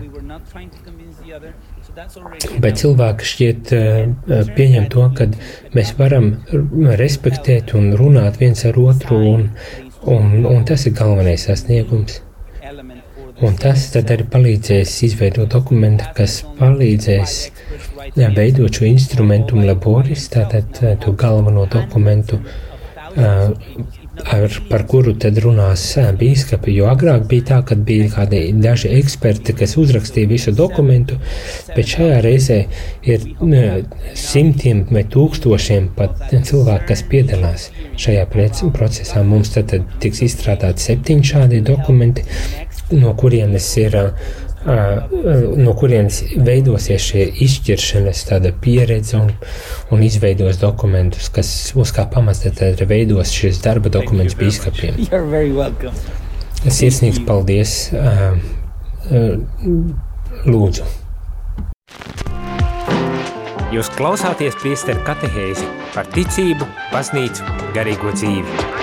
Bet 2.62 2.80
cilvēki 2.80 3.30
šķiet 3.34 3.74
uh, 3.76 4.48
pieņem 4.56 4.88
to, 4.94 5.10
ka 5.18 5.28
mēs 5.76 5.92
varam 5.98 6.32
respektēt 7.02 7.74
un 7.76 7.92
runāt 7.98 8.40
viens 8.40 8.64
ar 8.70 8.78
otru, 8.80 9.20
un, 9.34 9.48
un, 10.06 10.44
un 10.46 10.64
tas 10.64 10.86
ir 10.86 10.94
galvenais 10.96 11.46
sasniegums. 11.46 12.20
Un 13.40 13.54
tas 13.56 13.86
tad 13.94 14.10
arī 14.12 14.26
palīdzēs 14.28 14.98
izveidot 15.06 15.48
dokumentu, 15.54 16.04
kas 16.16 16.42
palīdzēs 16.58 17.36
veidot 18.36 18.76
šo 18.76 18.84
instrumentu 18.84 19.56
laboris, 19.64 20.26
tātad 20.34 20.76
to 21.00 21.14
galveno 21.16 21.64
dokumentu, 21.72 22.40
ar, 24.26 24.56
par 24.70 24.84
kuru 24.90 25.14
tad 25.20 25.38
runās 25.42 25.84
bīskapi. 26.18 26.74
Jo 26.76 26.88
agrāk 26.92 27.26
bija 27.30 27.46
tā, 27.50 27.60
ka 27.66 27.76
bija 27.76 28.08
kādi 28.14 28.42
daži 28.60 28.92
eksperti, 28.98 29.54
kas 29.58 29.76
uzrakstīja 29.80 30.30
visu 30.30 30.54
dokumentu, 30.56 31.18
bet 31.76 31.94
šajā 31.94 32.20
reizē 32.24 32.58
ir 33.08 33.26
simtiem 34.18 34.84
vai 34.90 35.04
tūkstošiem 35.14 35.90
pat 35.96 36.28
cilvēku, 36.32 36.88
kas 36.90 37.04
piedalās 37.10 37.70
šajā 38.00 38.26
procesā. 38.76 39.24
Mums 39.26 39.54
tad, 39.56 39.70
tad 39.72 39.98
tiks 40.02 40.24
izstrādāti 40.26 40.90
septiņi 40.90 41.32
šādi 41.32 41.64
dokumenti, 41.66 42.26
no 42.96 43.14
kurienes 43.18 43.68
ir 43.80 43.98
no 44.64 45.72
kurienes 45.78 46.20
veidosies 46.36 47.06
šie 47.10 47.26
izšķiršanas 47.46 48.26
pieredze 48.60 49.16
un, 49.16 49.32
un 49.90 50.02
izveidos 50.04 50.60
dokumentus, 50.60 51.30
kas 51.32 51.72
uz 51.74 51.92
kā 51.96 52.04
pamata 52.10 52.52
tad 52.52 52.80
veidos 52.88 53.32
šis 53.32 53.62
darba 53.64 53.88
dokuments 53.88 54.36
bīskapiem. 54.36 55.00
Sirsnīgs 56.68 57.22
paldies! 57.24 57.76
Lūdzu! 60.46 60.84
Jūs 63.70 63.86
klausāties 63.94 64.56
priesteru 64.58 65.00
katehēzi 65.06 65.68
par 65.94 66.10
ticību, 66.10 66.66
baznīcu, 66.90 67.46
garīgo 67.76 68.12
dzīvi. 68.18 68.79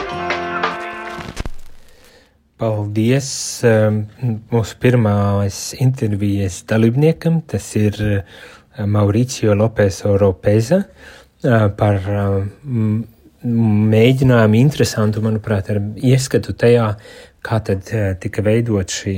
Paldies 2.57 3.29
um, 3.69 4.01
mūsu 4.49 4.77
pirmās 4.81 5.75
intervijas 5.77 6.63
dalībniekam. 6.69 7.43
Tas 7.45 7.69
ir 7.77 7.99
uh, 8.01 8.47
Mauricio 8.85 9.53
Lopes 9.55 10.03
Oropeza, 10.05 10.83
par 11.77 12.01
mēģinājumu 13.47 14.57
interesantu, 14.59 15.21
manuprāt, 15.25 15.69
ar 15.69 15.79
ieskatu 16.01 16.53
tajā, 16.57 16.87
kā 17.45 17.59
tad 17.63 17.89
tika 18.21 18.43
veidot 18.45 18.91
šī 18.91 19.15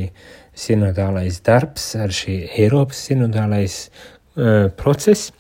sinodālais 0.60 1.40
darbs, 1.46 1.94
ar 1.96 2.12
šī 2.14 2.42
Eiropas 2.60 3.06
sinodālais 3.08 3.78
process. 4.80 5.32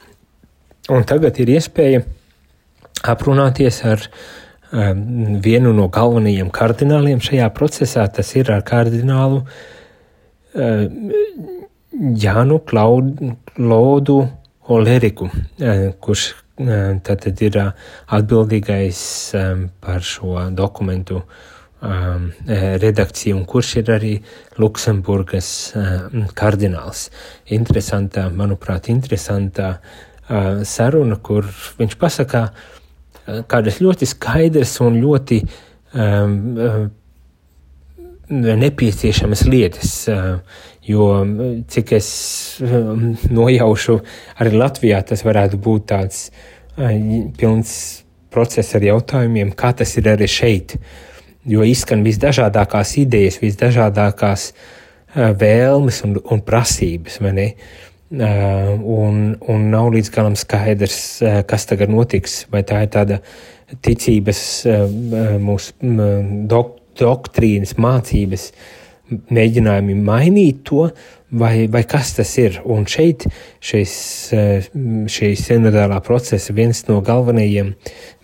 Un 0.89 1.03
tagad 1.07 1.37
ir 1.43 1.51
iespēja 1.57 2.01
aprunāties 3.07 3.83
ar 3.87 4.01
um, 4.03 4.11
vienu 4.71 5.73
no 5.73 5.87
galvenajiem 5.89 6.49
kardināliem 6.53 7.21
šajā 7.23 7.49
procesā. 7.55 8.05
Tas 8.13 8.35
ir 8.37 8.51
ar 8.53 8.61
kardinālu 8.65 9.43
Jānu 12.23 12.59
Klaudu 12.65 14.17
Oleriku, 14.69 15.29
kurš 15.99 16.25
um, 16.61 16.99
tad 17.01 17.41
ir 17.41 17.57
atbildīgais 17.59 18.99
par 19.81 20.05
šo 20.05 20.49
dokumentu 20.53 21.23
um, 21.23 22.29
redakciju, 22.45 23.39
un 23.39 23.45
kurš 23.49 23.75
ir 23.81 23.93
arī 23.97 24.13
Luksemburgas 24.61 25.73
kardināls. 26.37 27.09
Interesantā, 27.57 28.29
manuprāt, 28.29 28.91
interesantā 28.93 29.79
saruna, 30.29 31.17
kur 31.25 31.47
viņš 31.79 31.95
pasakā, 31.97 32.43
uh, 32.45 32.78
kādas 33.49 33.79
ļoti 33.83 34.07
skaidras 34.09 34.75
un 34.85 34.99
ļoti 35.01 35.39
um, 35.93 36.89
nepieciešamas 38.29 39.45
lietas. 39.49 39.93
Uh, 40.09 40.65
jo, 40.89 41.09
cik 41.69 41.93
es 41.97 42.09
nojaušu, 43.39 43.99
arī 44.41 44.55
Latvijā 44.57 45.01
tas 45.05 45.25
varētu 45.25 45.59
būt 45.61 45.89
tāds 45.91 46.29
pilns 47.37 47.73
process 48.31 48.77
ar 48.77 48.85
jautājumiem, 48.85 49.51
kā 49.57 49.73
tas 49.75 49.91
ir 49.99 50.07
arī 50.13 50.29
šeit. 50.29 50.77
Jo 51.49 51.65
izskan 51.65 52.03
visdažādākās 52.05 52.95
idejas, 53.01 53.39
visdažādākās 53.41 54.51
vēlmes 55.15 56.03
un, 56.05 56.17
un 56.21 56.41
prasības. 56.45 57.17
Uh, 57.21 57.53
un, 58.09 59.21
un 59.39 59.69
nav 59.69 59.91
līdz 59.93 60.11
galam 60.15 60.35
skaidrs, 60.39 60.99
uh, 61.21 61.39
kas 61.47 61.69
tagad 61.69 61.93
notiks. 61.93 62.43
Vai 62.49 62.63
tā 62.67 62.83
ir 62.85 62.91
tāda 62.95 63.21
ticības, 63.85 64.43
uh, 64.65 65.39
mūsu 65.39 65.95
dok 66.49 66.77
doktrīnas, 66.99 67.77
mācības 67.79 68.49
mēģinājumi 69.33 69.95
mainīt 70.05 70.59
to, 70.69 70.83
vai, 71.33 71.67
vai 71.71 71.81
kas 71.89 72.11
tas 72.17 72.29
ir. 72.37 72.59
Un 72.69 72.85
šeit 72.89 73.25
šis, 73.65 73.93
šī 75.09 75.29
sinodālā 75.39 75.97
procesa 76.05 76.53
viens 76.53 76.83
no 76.89 76.99
galvenajiem 77.05 77.71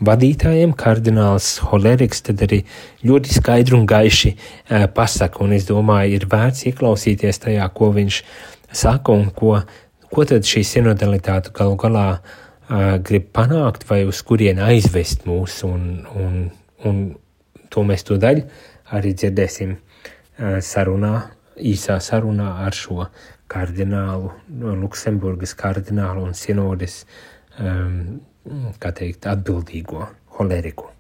vadītājiem, 0.06 0.76
kardināls 0.78 1.56
Holeriks, 1.72 2.22
tad 2.28 2.44
arī 2.46 2.62
ļoti 3.06 3.34
skaidri 3.40 3.78
un 3.80 3.88
gaiši 3.90 4.36
pasaka, 4.94 5.42
un 5.46 5.58
es 5.58 5.66
domāju, 5.70 6.20
ir 6.20 6.30
vērts 6.30 6.68
ieklausīties 6.70 7.42
tajā, 7.48 7.66
ko 7.74 7.90
viņš 7.96 8.22
saka 8.76 9.16
un 9.16 9.30
ko, 9.36 9.58
ko 10.12 10.26
tad 10.28 10.48
šī 10.48 10.64
sinodalitāte 10.68 11.54
galu 11.56 11.78
galā 11.80 12.08
uh, 12.18 12.98
grib 13.06 13.32
panākt 13.36 13.88
vai 13.90 14.04
uz 14.08 14.22
kurien 14.28 14.60
aizvest 14.64 15.26
mūs, 15.30 15.62
un, 15.68 16.06
un, 16.16 16.42
un 16.86 17.06
to 17.72 17.86
mēs 17.88 18.06
to 18.08 18.20
daļu 18.22 18.46
arī 18.96 19.16
dzirdēsim 19.18 19.76
uh, 19.76 20.60
sarunā, 20.64 21.16
īsā 21.56 22.00
sarunā 22.04 22.52
ar 22.66 22.76
šo 22.76 23.08
kardinālu, 23.52 24.32
Luksemburgas 24.82 25.54
kardinālu 25.58 26.26
un 26.26 26.34
sinodes, 26.38 27.04
um, 27.60 28.20
kā 28.82 28.92
teikt, 28.96 29.30
atbildīgo 29.30 30.08
holeriku. 30.40 30.92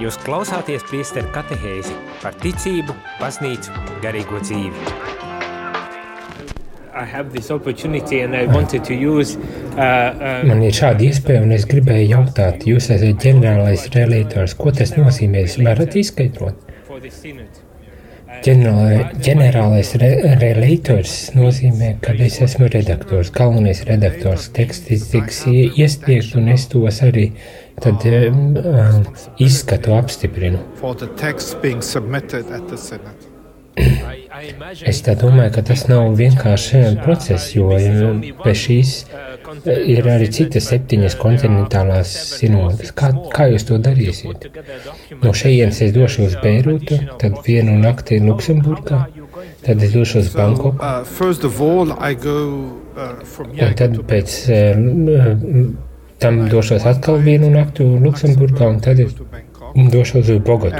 Jūs 0.00 0.16
klausāties 0.24 0.84
priesteru 0.88 1.28
katehēzi 1.34 1.92
par 2.22 2.36
ticību, 2.40 2.96
baznīcu, 3.20 3.76
garīgo 4.00 4.40
dzīvi. 4.40 5.09
Use, 8.90 9.38
uh, 9.38 9.78
uh, 9.78 10.42
Man 10.48 10.62
ir 10.66 10.76
šāda 10.76 11.06
iespēja, 11.06 11.44
un 11.46 11.54
es 11.56 11.66
gribēju 11.70 12.10
jautāt, 12.14 12.66
jūs 12.68 12.90
esat 12.94 13.24
ģenerālais 13.24 13.88
relētors, 13.94 14.56
ko 14.58 14.74
tas 14.76 14.94
nozīmē? 14.98 15.46
Jūs 15.46 15.58
varat 15.64 15.96
izskaidrot? 16.00 16.66
Ģenerālais 18.40 19.90
re, 20.00 20.10
relētors 20.40 21.14
nozīmē, 21.36 21.96
ka 22.04 22.14
es 22.26 22.38
esmu 22.46 22.70
redaktors, 22.72 23.32
galvenais 23.34 23.82
redaktors. 23.88 24.48
Teksts 24.56 25.10
tiks 25.12 25.42
iesniegts, 25.50 26.36
un 26.38 26.48
es 26.54 26.68
tos 26.70 27.02
arī 27.04 27.30
tad 27.80 28.06
um, 28.06 28.54
uh, 28.60 29.00
izskatu 29.40 29.96
apstiprinu. 29.96 30.62
Es 33.78 35.00
domāju, 35.04 35.50
ka 35.54 35.62
tas 35.66 35.84
nav 35.88 36.14
vienkārši 36.18 36.80
process, 37.04 37.52
jo 37.54 37.68
pēc 38.42 38.56
šīs 38.64 38.92
ir 39.66 40.08
arī 40.10 40.28
citas 40.32 40.68
septiņas 40.72 41.16
kontinentālās 41.20 42.12
sinodas. 42.38 42.92
Kā, 42.96 43.12
kā 43.34 43.48
jūs 43.52 43.66
to 43.68 43.78
darīsiet? 43.82 44.48
No 45.22 45.34
šejienes 45.36 45.80
es 45.86 45.94
došu 45.94 46.26
uz 46.28 46.36
Beirutu, 46.42 46.98
tad 47.20 47.40
vienu 47.46 47.76
nakti 47.80 48.20
Luksemburgā, 48.24 49.04
tad 49.66 49.82
es 49.86 49.94
došu 49.94 50.24
uz 50.24 50.32
Bankoku. 50.34 50.76
Un 53.60 53.76
tad 53.82 54.00
pēc 54.10 54.38
tam 56.20 56.42
došos 56.52 56.86
atkal 56.90 57.20
vienu 57.24 57.50
nakti 57.54 57.86
Luksemburgā, 58.06 58.66
un 58.74 58.80
tad 58.84 59.00
es 59.06 59.14
došos 59.74 60.28
uz 60.28 60.40
Bogotu. 60.44 60.76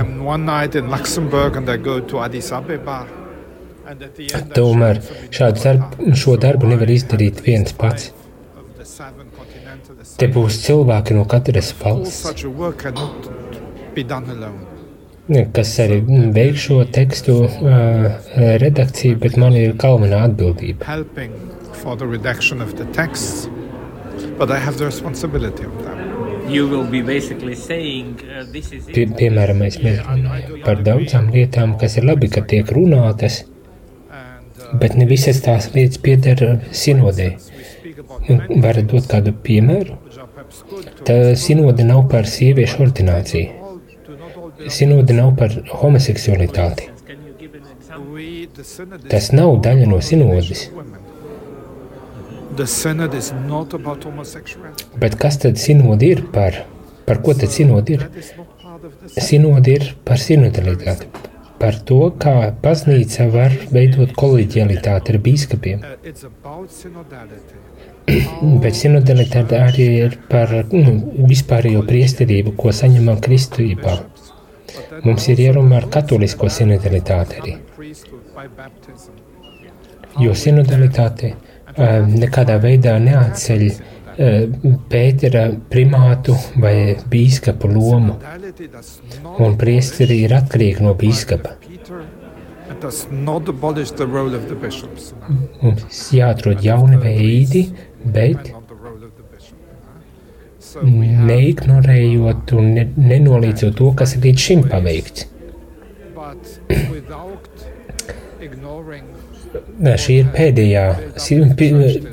Tomēr 4.54 5.00
darb, 5.64 5.98
šo 6.22 6.36
darbu 6.44 6.70
nevar 6.70 6.92
izdarīt 6.94 7.42
viens 7.46 7.74
pats. 7.74 8.12
Te 10.20 10.28
būs 10.30 10.60
cilvēki 10.66 11.16
no 11.16 11.24
katras 11.30 11.72
valsts, 11.80 12.26
kas 15.56 15.72
arī 15.84 15.98
veiks 16.36 16.66
šo 16.66 16.78
tekstu 16.98 17.36
uh, 17.46 17.50
redakciju, 18.64 19.18
bet 19.22 19.38
man 19.40 19.58
ir 19.58 19.74
galvenā 19.78 20.24
atbildība. 20.28 20.86
But 24.40 24.50
I 24.50 24.58
have 24.58 24.78
the 24.78 24.86
responsibility 24.86 25.64
of 25.64 25.84
that. 25.84 25.99
Uh, 26.50 28.46
Pie, 28.90 29.04
piemēram, 29.18 29.60
mēs 29.62 29.76
runājam 29.78 30.56
par 30.64 30.80
daudzām 30.82 31.28
lietām, 31.30 31.76
kas 31.78 31.94
ir 32.00 32.06
labi, 32.08 32.26
ka 32.32 32.42
tiek 32.52 32.66
runātas, 32.74 33.44
bet 34.82 34.96
ne 34.98 35.06
visas 35.10 35.38
tās 35.44 35.70
lietas 35.76 36.00
pieder 36.02 36.58
sinodē. 36.74 37.28
Varat 38.64 38.90
dot 38.90 39.06
kādu 39.10 39.30
piemēru? 39.46 39.94
Tā 41.06 41.18
sinode 41.38 41.86
nav 41.86 42.08
par 42.10 42.26
sieviešu 42.26 42.82
ordināciju. 42.86 43.48
Sinode 44.68 45.14
nav 45.16 45.36
par 45.38 45.54
homoseksualitāti. 45.82 46.90
Tas 49.10 49.30
nav 49.32 49.54
daļa 49.64 49.86
no 49.94 50.02
sinodes. 50.02 50.66
Bet 55.00 55.16
kas 55.22 55.38
tad 55.38 55.58
sinode 55.58 56.06
ir 56.06 56.22
par? 56.34 56.56
Par 57.06 57.20
ko 57.22 57.34
tad 57.34 57.50
sinode 57.54 57.94
ir? 57.94 58.06
Sinode 59.16 59.74
ir 59.76 59.84
par 60.04 60.18
sinodalitāti, 60.18 61.06
par 61.60 61.78
to, 61.86 62.00
kā 62.22 62.34
baznīca 62.64 63.28
var 63.34 63.54
veidot 63.74 64.14
koleģialitāti 64.18 65.14
ar 65.14 65.18
biskupiem. 65.26 65.84
Bet 68.64 68.78
sinodalitāte 68.78 69.60
arī 69.60 69.86
ir 70.06 70.16
par 70.30 70.54
nu, 70.72 70.96
vispārējo 71.30 71.84
priesterību, 71.86 72.56
ko 72.58 72.74
saņemam 72.74 73.20
kristībā. 73.26 73.94
Mums 75.04 75.28
ir 75.30 75.44
jārunā 75.46 75.78
ar 75.80 75.86
katolisko 75.92 76.50
sinodalitāti 76.50 77.38
arī. 77.42 77.54
Jo 80.20 80.34
sinodalitāte 80.34 81.34
nekādā 81.78 82.58
veidā 82.62 82.98
neatceļ 83.02 83.64
Pētera 84.90 85.46
primātu 85.70 86.34
vai 86.60 86.96
bīskapu 87.08 87.70
lomu, 87.72 88.18
un 89.40 89.54
priesteri 89.56 90.18
ir 90.26 90.34
atkarīgi 90.36 90.84
no 90.84 90.92
bīskapa. 90.98 91.54
Mums 95.62 96.02
jāatrod 96.18 96.60
jauni 96.66 97.00
veidi, 97.00 97.64
bet 98.04 98.52
neignorējot 101.30 102.54
un 102.58 102.72
ne, 102.76 102.86
nenolīdzot 102.96 103.76
to, 103.80 103.90
kas 103.96 104.16
ir 104.16 104.26
līdz 104.28 104.46
šim 104.46 104.68
paveikts. 104.68 105.26
Šī 110.00 110.20
ir 110.22 110.28
pēdējā, 110.34 110.84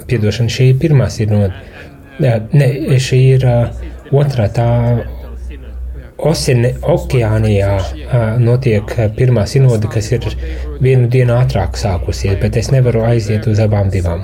piedošana, 0.10 0.54
šī 0.54 0.71
ir 0.71 0.80
pirmā 0.82 1.10
sinode 1.13 1.52
Ne, 2.19 2.97
šī 3.04 3.19
ir 3.36 3.45
otrā 4.12 4.50
tā. 4.54 4.71
Osine, 6.28 6.71
Okeānijā 6.82 7.73
notiek 8.41 8.89
pirmā 9.13 9.43
sinode, 9.45 9.86
kas 9.93 10.08
ir 10.15 10.23
vienu 10.82 11.06
dienu 11.13 11.36
ātrāk 11.36 11.78
sākusies, 11.78 12.39
bet 12.41 12.58
es 12.58 12.71
nevaru 12.73 13.04
aiziet 13.06 13.45
uz 13.45 13.62
abām 13.62 13.91
divām. 13.93 14.23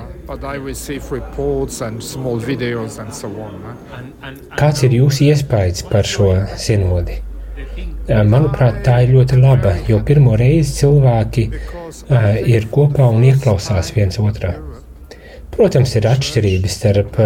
Kāds 4.58 4.82
ir 4.88 4.98
jūsu 4.98 5.28
iespējas 5.28 5.86
par 5.92 6.10
šo 6.16 6.32
sinodi? 6.58 7.20
Manuprāt, 8.10 8.82
tā 8.82 8.98
ir 9.06 9.14
ļoti 9.14 9.38
laba, 9.38 9.78
jo 9.86 10.02
pirmo 10.04 10.34
reizi 10.36 10.74
cilvēki 10.82 11.46
uh, 11.46 11.83
ir 12.46 12.68
kopā 12.72 13.08
un 13.12 13.24
ieklausās 13.26 13.92
viens 13.96 14.18
otrā. 14.22 14.54
Protams, 15.54 15.94
ir 15.96 16.08
atšķirības 16.10 16.78
starp 16.80 17.20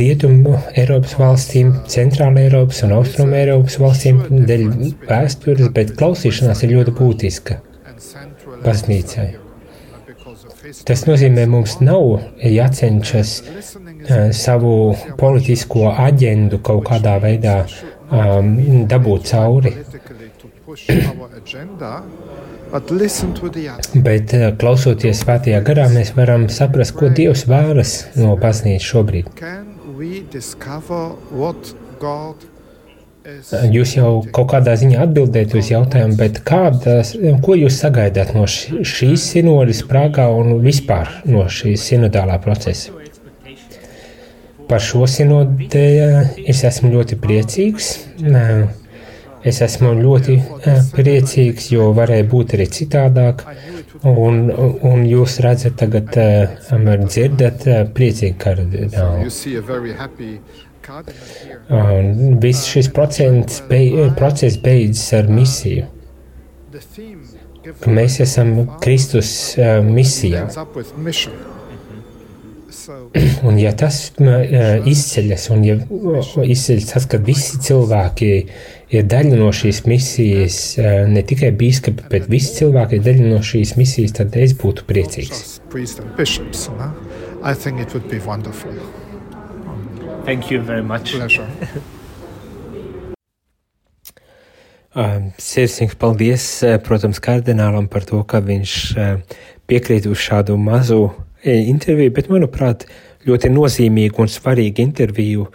Rietumu 0.00 0.58
Eiropas 0.76 1.14
valstīm, 1.16 1.72
Centrāla 1.88 2.42
Eiropas 2.44 2.82
un 2.84 2.92
Austruma 2.98 3.38
Eiropas 3.40 3.78
valstīm 3.80 4.20
dēļ 4.48 4.66
vēstures, 5.08 5.70
bet 5.76 5.94
klausīšanās 5.96 6.64
ir 6.66 6.74
ļoti 6.76 6.96
būtiska 6.98 7.60
baznīcai. 8.64 9.30
Tas 10.84 11.06
nozīmē, 11.08 11.46
mums 11.48 11.78
nav 11.80 12.20
jācenšas 12.44 13.32
savu 14.36 14.74
politisko 15.20 15.88
aģendu 16.04 16.60
kaut 16.64 16.84
kādā 16.90 17.16
veidā 17.22 17.56
um, 17.64 18.84
dabūt 18.90 19.32
cauri. 19.32 19.74
Bet 24.06 24.34
eh, 24.36 24.50
klausoties 24.60 25.24
svētajā 25.24 25.60
garā, 25.66 25.88
mēs 25.90 26.12
varam 26.14 26.46
saprast, 26.52 26.94
ko 26.98 27.10
Dievs 27.10 27.46
vēlas 27.50 27.94
no 28.18 28.36
baznīcas 28.40 28.86
šobrīd. 28.86 29.30
Jūs 33.74 33.90
jau 33.98 34.12
kaut 34.32 34.48
kādā 34.54 34.76
ziņā 34.80 35.02
atbildējat 35.04 35.56
uz 35.58 35.68
jautājumu, 35.70 36.16
bet 36.18 36.40
kādas, 36.46 37.12
ko 37.44 37.56
jūs 37.58 37.76
sagaidāt 37.82 38.32
no 38.34 38.46
šīs 38.48 39.26
sinodas 39.34 39.82
Prāgā 39.86 40.30
un 40.32 40.56
vispār 40.64 41.10
no 41.28 41.44
šīs 41.50 41.84
sinodālā 41.90 42.38
procesa? 42.42 42.94
Par 44.70 44.82
šo 44.86 45.02
sinodi 45.10 45.66
eh, 45.74 46.32
es 46.48 46.62
esmu 46.64 46.94
ļoti 46.94 47.18
priecīgs. 47.18 47.92
Es 49.40 49.62
esmu 49.64 49.94
ļoti 49.96 50.34
eh, 50.36 50.80
priecīgs, 50.92 51.70
jo 51.72 51.86
varēja 51.96 52.26
būt 52.28 52.58
arī 52.58 52.66
citādāk. 52.76 53.46
Un, 54.00 54.48
un 54.88 55.02
jūs 55.04 55.34
redzat, 55.44 55.74
tagad 55.80 56.14
uh, 56.16 56.48
dzirdat 57.04 57.66
uh, 57.68 57.82
priecīgu 57.92 58.38
kardinālu. 58.40 59.28
Un 61.76 62.38
viss 62.40 62.70
šis 62.70 62.88
procents, 62.96 63.60
beid, 63.68 64.14
process 64.16 64.56
beidzas 64.62 65.12
ar 65.20 65.28
misiju. 65.28 65.84
Mēs 67.92 68.20
esam 68.24 68.56
Kristus 68.80 69.30
misijā. 69.84 70.48
Un 73.46 73.58
ja 73.60 73.70
tas 73.76 73.96
izceļas, 74.18 75.44
un 75.52 75.64
ja 75.66 75.76
izceļas 76.42 76.86
tas, 76.92 77.06
ka 77.10 77.20
visi 77.22 77.58
cilvēki 77.66 78.30
ir 78.30 78.52
daļa 78.90 79.38
no 79.38 79.52
šīs 79.54 79.84
misijas, 79.86 80.56
ne 81.10 81.22
tikai 81.22 81.52
biskupi, 81.54 82.08
bet 82.10 82.26
visi 82.30 82.56
cilvēki 82.58 82.98
ir 82.98 83.04
daļa 83.06 83.28
no 83.30 83.38
šīs 83.46 83.76
misijas, 83.78 84.16
tad 84.18 84.34
es 84.34 84.56
būtu 84.58 84.86
priecīgs. 84.88 85.60
Thank 90.24 90.50
you 90.50 90.60
very 90.60 90.82
much. 90.82 91.14
Pleasure. 91.14 91.46
Sirsnīgs 94.90 95.94
paldies, 95.94 96.44
protams, 96.82 97.20
kardinālam 97.22 97.86
par 97.86 98.02
to, 98.02 98.24
ka 98.26 98.40
viņš 98.42 98.72
piekrīt 99.70 100.08
uz 100.10 100.18
šādu 100.18 100.56
mazu 100.58 101.12
interviju, 101.46 102.10
bet, 102.16 102.26
manuprāt, 102.28 102.88
ļoti 103.28 103.52
nozīmīgu 103.54 104.24
un 104.24 104.30
svarīgu 104.32 104.82
interviju, 104.82 105.46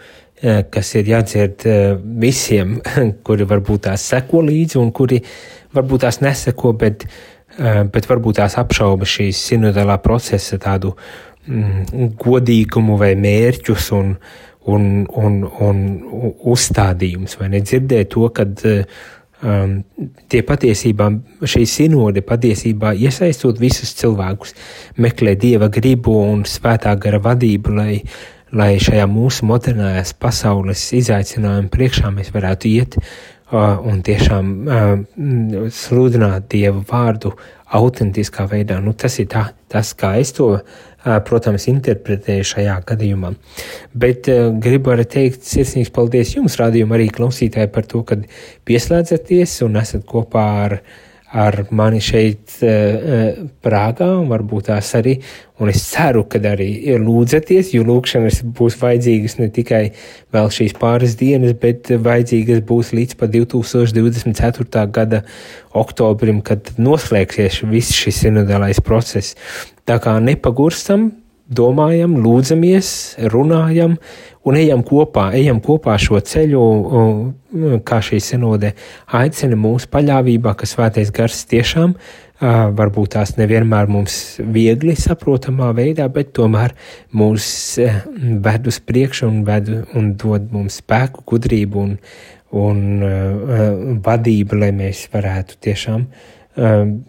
kas 0.42 0.94
ir 1.00 1.12
jādzird 1.12 1.64
visiem, 2.20 2.76
kuri 3.26 3.46
varbūt 3.48 3.86
tās 3.88 4.08
seko 4.12 4.42
līdzi 4.46 4.80
un 4.82 4.92
kuri 4.96 5.22
varbūt 5.76 6.04
tās 6.06 6.20
neseko, 6.24 6.74
bet, 6.76 7.06
bet 7.56 8.10
varbūt 8.10 8.40
tās 8.42 8.58
apšauba 8.60 9.08
šīs 9.08 9.40
sinodālā 9.50 9.96
procesa 10.04 10.58
tādu 10.60 10.92
mm, 11.48 12.12
godīgumu 12.20 12.98
vai 13.00 13.14
mērķus 13.16 13.90
un, 13.96 14.12
un, 14.72 14.88
un, 15.08 15.42
un 15.66 15.82
uzstādījumus, 16.52 17.38
vai 17.40 17.50
nedzirdēt 17.56 18.12
to, 18.12 18.28
kad 18.36 18.64
uh, 18.68 19.04
um, 19.42 19.80
tie 20.30 20.42
patiesībā, 20.46 21.08
šī 21.46 21.64
sinode 21.68 22.22
patiesībā 22.26 22.94
iesaistot 22.96 23.60
visus 23.60 23.92
cilvēkus, 23.98 24.54
meklē 25.02 25.36
dieva 25.40 25.68
gribu 25.72 26.16
un 26.22 26.44
svētā 26.48 26.94
gara 27.00 27.20
vadību, 27.22 27.76
lai, 27.76 28.00
lai 28.54 28.76
šajā 28.82 29.06
mūsu 29.10 29.46
modernās 29.48 30.12
pasaules 30.18 30.84
izaicinājuma 30.96 31.72
priekšā 31.72 32.12
mēs 32.14 32.30
varētu 32.34 32.70
iet 32.70 32.98
uh, 33.00 33.78
un 33.82 34.02
tiešām 34.06 34.52
uh, 34.66 35.70
sludināt 35.74 36.50
dievu 36.52 36.84
vārdu 36.86 37.34
autentiskā 37.76 38.46
veidā. 38.50 38.78
Nu, 38.82 38.94
tas 38.94 39.18
ir 39.18 39.26
tā, 39.32 39.48
tas, 39.72 39.90
kā 39.98 40.14
es 40.20 40.30
to 40.36 40.52
protams, 41.26 41.66
interpretēju 41.70 42.46
šajā 42.50 42.76
gadījumā. 42.86 43.32
Bet 43.94 44.28
gribu 44.62 44.92
arī 44.94 45.06
teikt 45.10 45.46
sirsnīgs 45.46 45.92
paldies 45.94 46.34
jums, 46.34 46.58
rādījuma 46.58 46.96
arī 46.98 47.08
klausītāji, 47.14 47.70
par 47.74 47.86
to, 47.86 48.02
ka 48.06 48.18
pieslēdzaties 48.66 49.60
un 49.66 49.78
esat 49.82 50.06
kopā 50.08 50.46
ar 50.64 50.78
ar 51.36 51.66
mani 51.74 52.00
šeit, 52.00 52.56
Prāgā, 53.64 54.08
un 54.20 54.30
varbūt 54.30 54.70
tās 54.70 54.92
arī. 54.98 55.16
Un 55.60 55.70
es 55.72 55.82
ceru, 55.88 56.24
ka 56.28 56.40
arī 56.50 56.68
lūdzaties, 57.00 57.72
jo 57.76 57.84
lūkšanas 57.88 58.42
būs 58.56 58.76
vajadzīgas 58.80 59.38
ne 59.40 59.48
tikai 59.52 59.82
vēl 60.36 60.50
šīs 60.52 60.76
pāris 60.80 61.16
dienas, 61.20 61.56
bet 61.60 61.92
vajadzīgas 61.92 62.64
būs 62.68 62.92
līdz 62.96 63.18
pat 63.20 63.32
2024. 63.36 64.86
gada 64.92 65.22
oktobrim, 65.76 66.42
kad 66.44 66.72
noslēgsies 66.80 67.62
viss 67.68 67.96
šis 67.96 68.24
sinodālais 68.26 68.80
process. 68.84 69.36
Tā 69.88 70.00
kā 70.02 70.16
nepagurstam, 70.20 71.10
domājam, 71.46 72.16
lūdzamies, 72.22 72.88
runājam 73.30 73.96
un 74.46 74.58
ejam 74.58 74.82
kopā, 74.86 75.30
ejam 75.38 75.60
kopā 75.62 75.96
šo 76.00 76.18
ceļu, 76.22 76.62
kā 77.86 78.00
šī 78.02 78.20
senode 78.22 78.72
aicina 79.14 79.58
mūsu 79.58 79.90
paļāvībā, 79.92 80.54
ka 80.58 80.68
svētais 80.68 81.12
gars 81.14 81.44
tiešām 81.50 81.94
varbūt 82.76 83.14
tās 83.14 83.36
nevienmēr 83.38 83.88
mums 83.88 84.36
viegli 84.42 84.96
saprotamā 84.98 85.70
veidā, 85.76 86.08
bet 86.12 86.34
tomēr 86.36 86.74
mūs 87.16 87.46
ved 88.44 88.66
uz 88.68 88.80
priekšu 88.84 89.30
un, 89.30 89.38
ved, 89.46 89.70
un 89.96 90.12
dod 90.20 90.50
mums 90.52 90.82
spēku, 90.82 91.24
gudrību 91.30 91.84
un, 91.86 91.94
un 92.56 92.82
uh, 93.00 93.62
vadību, 94.04 94.60
lai 94.60 94.74
mēs 94.76 95.06
varētu 95.14 95.62
tiešām 95.64 96.10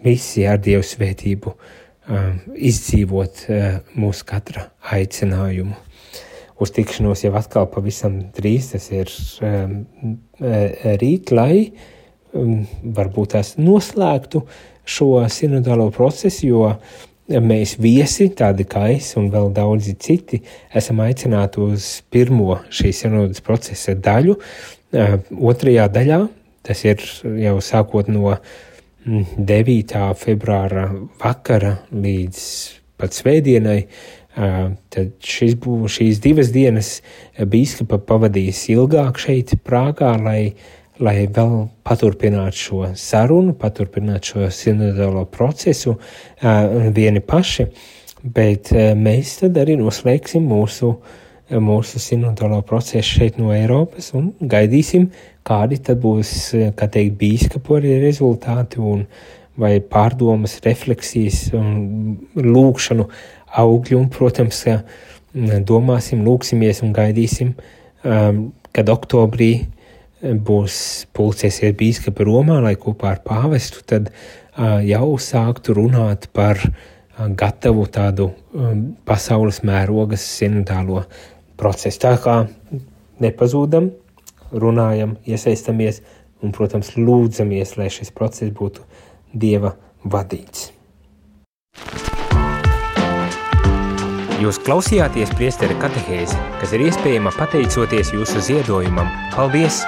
visi 0.04 0.42
ar 0.44 0.58
Dievu 0.60 0.84
svētību 0.84 1.52
uh, 1.52 1.76
izdzīvot 2.08 3.44
uh, 3.52 3.66
mūsu 3.98 4.26
katra 4.28 4.68
aicinājumu. 4.94 5.76
Uz 6.58 6.72
tikšanos 6.74 7.22
jau 7.22 7.34
atkal 7.38 7.68
pavisam 7.70 8.18
drīz, 8.34 8.72
tas 8.72 8.88
ir 8.90 9.12
um, 9.46 9.76
uh, 10.40 10.96
rīt, 10.98 11.30
lai 11.34 11.68
um, 12.32 12.64
varbūt 12.96 13.36
tās 13.36 13.54
noslēgtu 13.60 14.42
šo 14.88 15.10
sinodālo 15.30 15.90
procesu, 15.94 16.48
jo 16.48 16.72
mēs 17.28 17.76
viesi, 17.76 18.30
tādi 18.32 18.64
kā 18.64 18.86
es 18.94 19.12
un 19.20 19.28
vēl 19.30 19.52
daudzi 19.52 19.92
citi, 20.00 20.40
esam 20.74 21.02
aicināti 21.04 21.60
uz 21.60 21.98
pirmo 22.10 22.56
šīs 22.72 23.04
sinodas 23.04 23.44
procesa 23.44 23.94
daļu. 23.94 24.38
Uh, 24.88 25.18
otrajā 25.52 25.86
daļā, 25.92 26.22
tas 26.64 26.84
ir 26.88 27.04
jau 27.44 27.58
sākot 27.64 28.08
no 28.10 28.38
9. 29.06 29.94
februāra 30.18 30.88
vakara 31.22 31.76
līdz 31.94 32.40
pat 32.98 33.14
svētdienai. 33.14 33.82
Tad 34.34 35.12
šis 35.24 35.54
būs 35.58 35.98
šīs 35.98 36.18
divas 36.22 36.50
dienas 36.54 36.90
biskupa 37.50 37.98
pavadījis 38.02 38.64
ilgāk 38.74 39.18
šeit, 39.22 39.54
Prāgā, 39.66 40.12
lai, 40.22 40.52
lai 41.02 41.16
vēl 41.30 41.54
paturpinātu 41.86 42.58
šo 42.58 42.82
sarunu, 42.98 43.54
paturpinātu 43.58 44.34
šo 44.34 44.50
sinodālo 44.54 45.24
procesu 45.30 45.96
vieni 46.94 47.22
paši, 47.22 47.68
bet 48.22 48.74
mēs 48.98 49.38
tad 49.42 49.58
arī 49.62 49.78
noslēgsim 49.78 50.46
mūsu, 50.46 50.92
mūsu 51.50 52.02
sinodālo 52.02 52.60
procesu 52.66 53.22
šeit 53.22 53.38
no 53.42 53.54
Eiropas 53.54 54.12
un 54.18 54.32
gaidīsim, 54.38 55.10
kādi 55.48 55.80
tad 55.84 56.00
būs, 56.02 56.32
kā 56.76 56.88
teikt, 56.92 57.16
bīskapu 57.20 57.78
arī 57.78 57.96
rezultāti 58.02 58.82
un 58.84 59.06
vai 59.58 59.78
pārdomas, 59.82 60.60
refleksijas 60.62 61.48
un 61.58 62.18
lūkšanu 62.36 63.08
augļi. 63.58 63.96
Un, 63.98 64.06
protams, 64.12 64.60
domāsim, 65.66 66.22
lūksimies 66.26 66.84
un 66.86 66.92
gaidīsim, 66.96 67.56
kad 68.04 68.92
oktobrī 68.92 69.52
būs 70.22 70.76
pulcēsies 71.14 71.74
bīskapa 71.78 72.26
Romā, 72.26 72.60
lai 72.62 72.74
kopā 72.78 73.16
ar 73.16 73.24
pāvestu 73.26 73.82
tad 73.86 74.12
jau 74.86 75.16
sāktu 75.22 75.76
runāt 75.78 76.26
par 76.34 76.58
gatavu 77.18 77.86
tādu 77.90 78.30
pasaules 79.06 79.62
mērogas 79.66 80.22
sinodālo 80.38 81.04
procesu. 81.58 82.00
Tā 82.02 82.14
kā 82.22 82.36
nepazūdam, 83.22 83.90
runājam, 84.52 85.16
iesaistamies 85.26 86.02
un, 86.42 86.54
protams, 86.54 86.94
lūdzamies, 86.96 87.76
lai 87.78 87.90
šis 87.92 88.14
process 88.14 88.54
būtu 88.54 88.86
Dieva 89.34 89.74
vadīts. 90.04 90.72
Jūs 94.38 94.60
klausījāties 94.62 95.34
priesteri 95.34 95.74
katehēzi, 95.82 96.38
kas 96.60 96.74
ir 96.76 96.86
iespējama 96.86 97.34
pateicoties 97.34 98.14
jūsu 98.14 98.44
ziedojumam. 98.52 99.10
Paldies! 99.34 99.82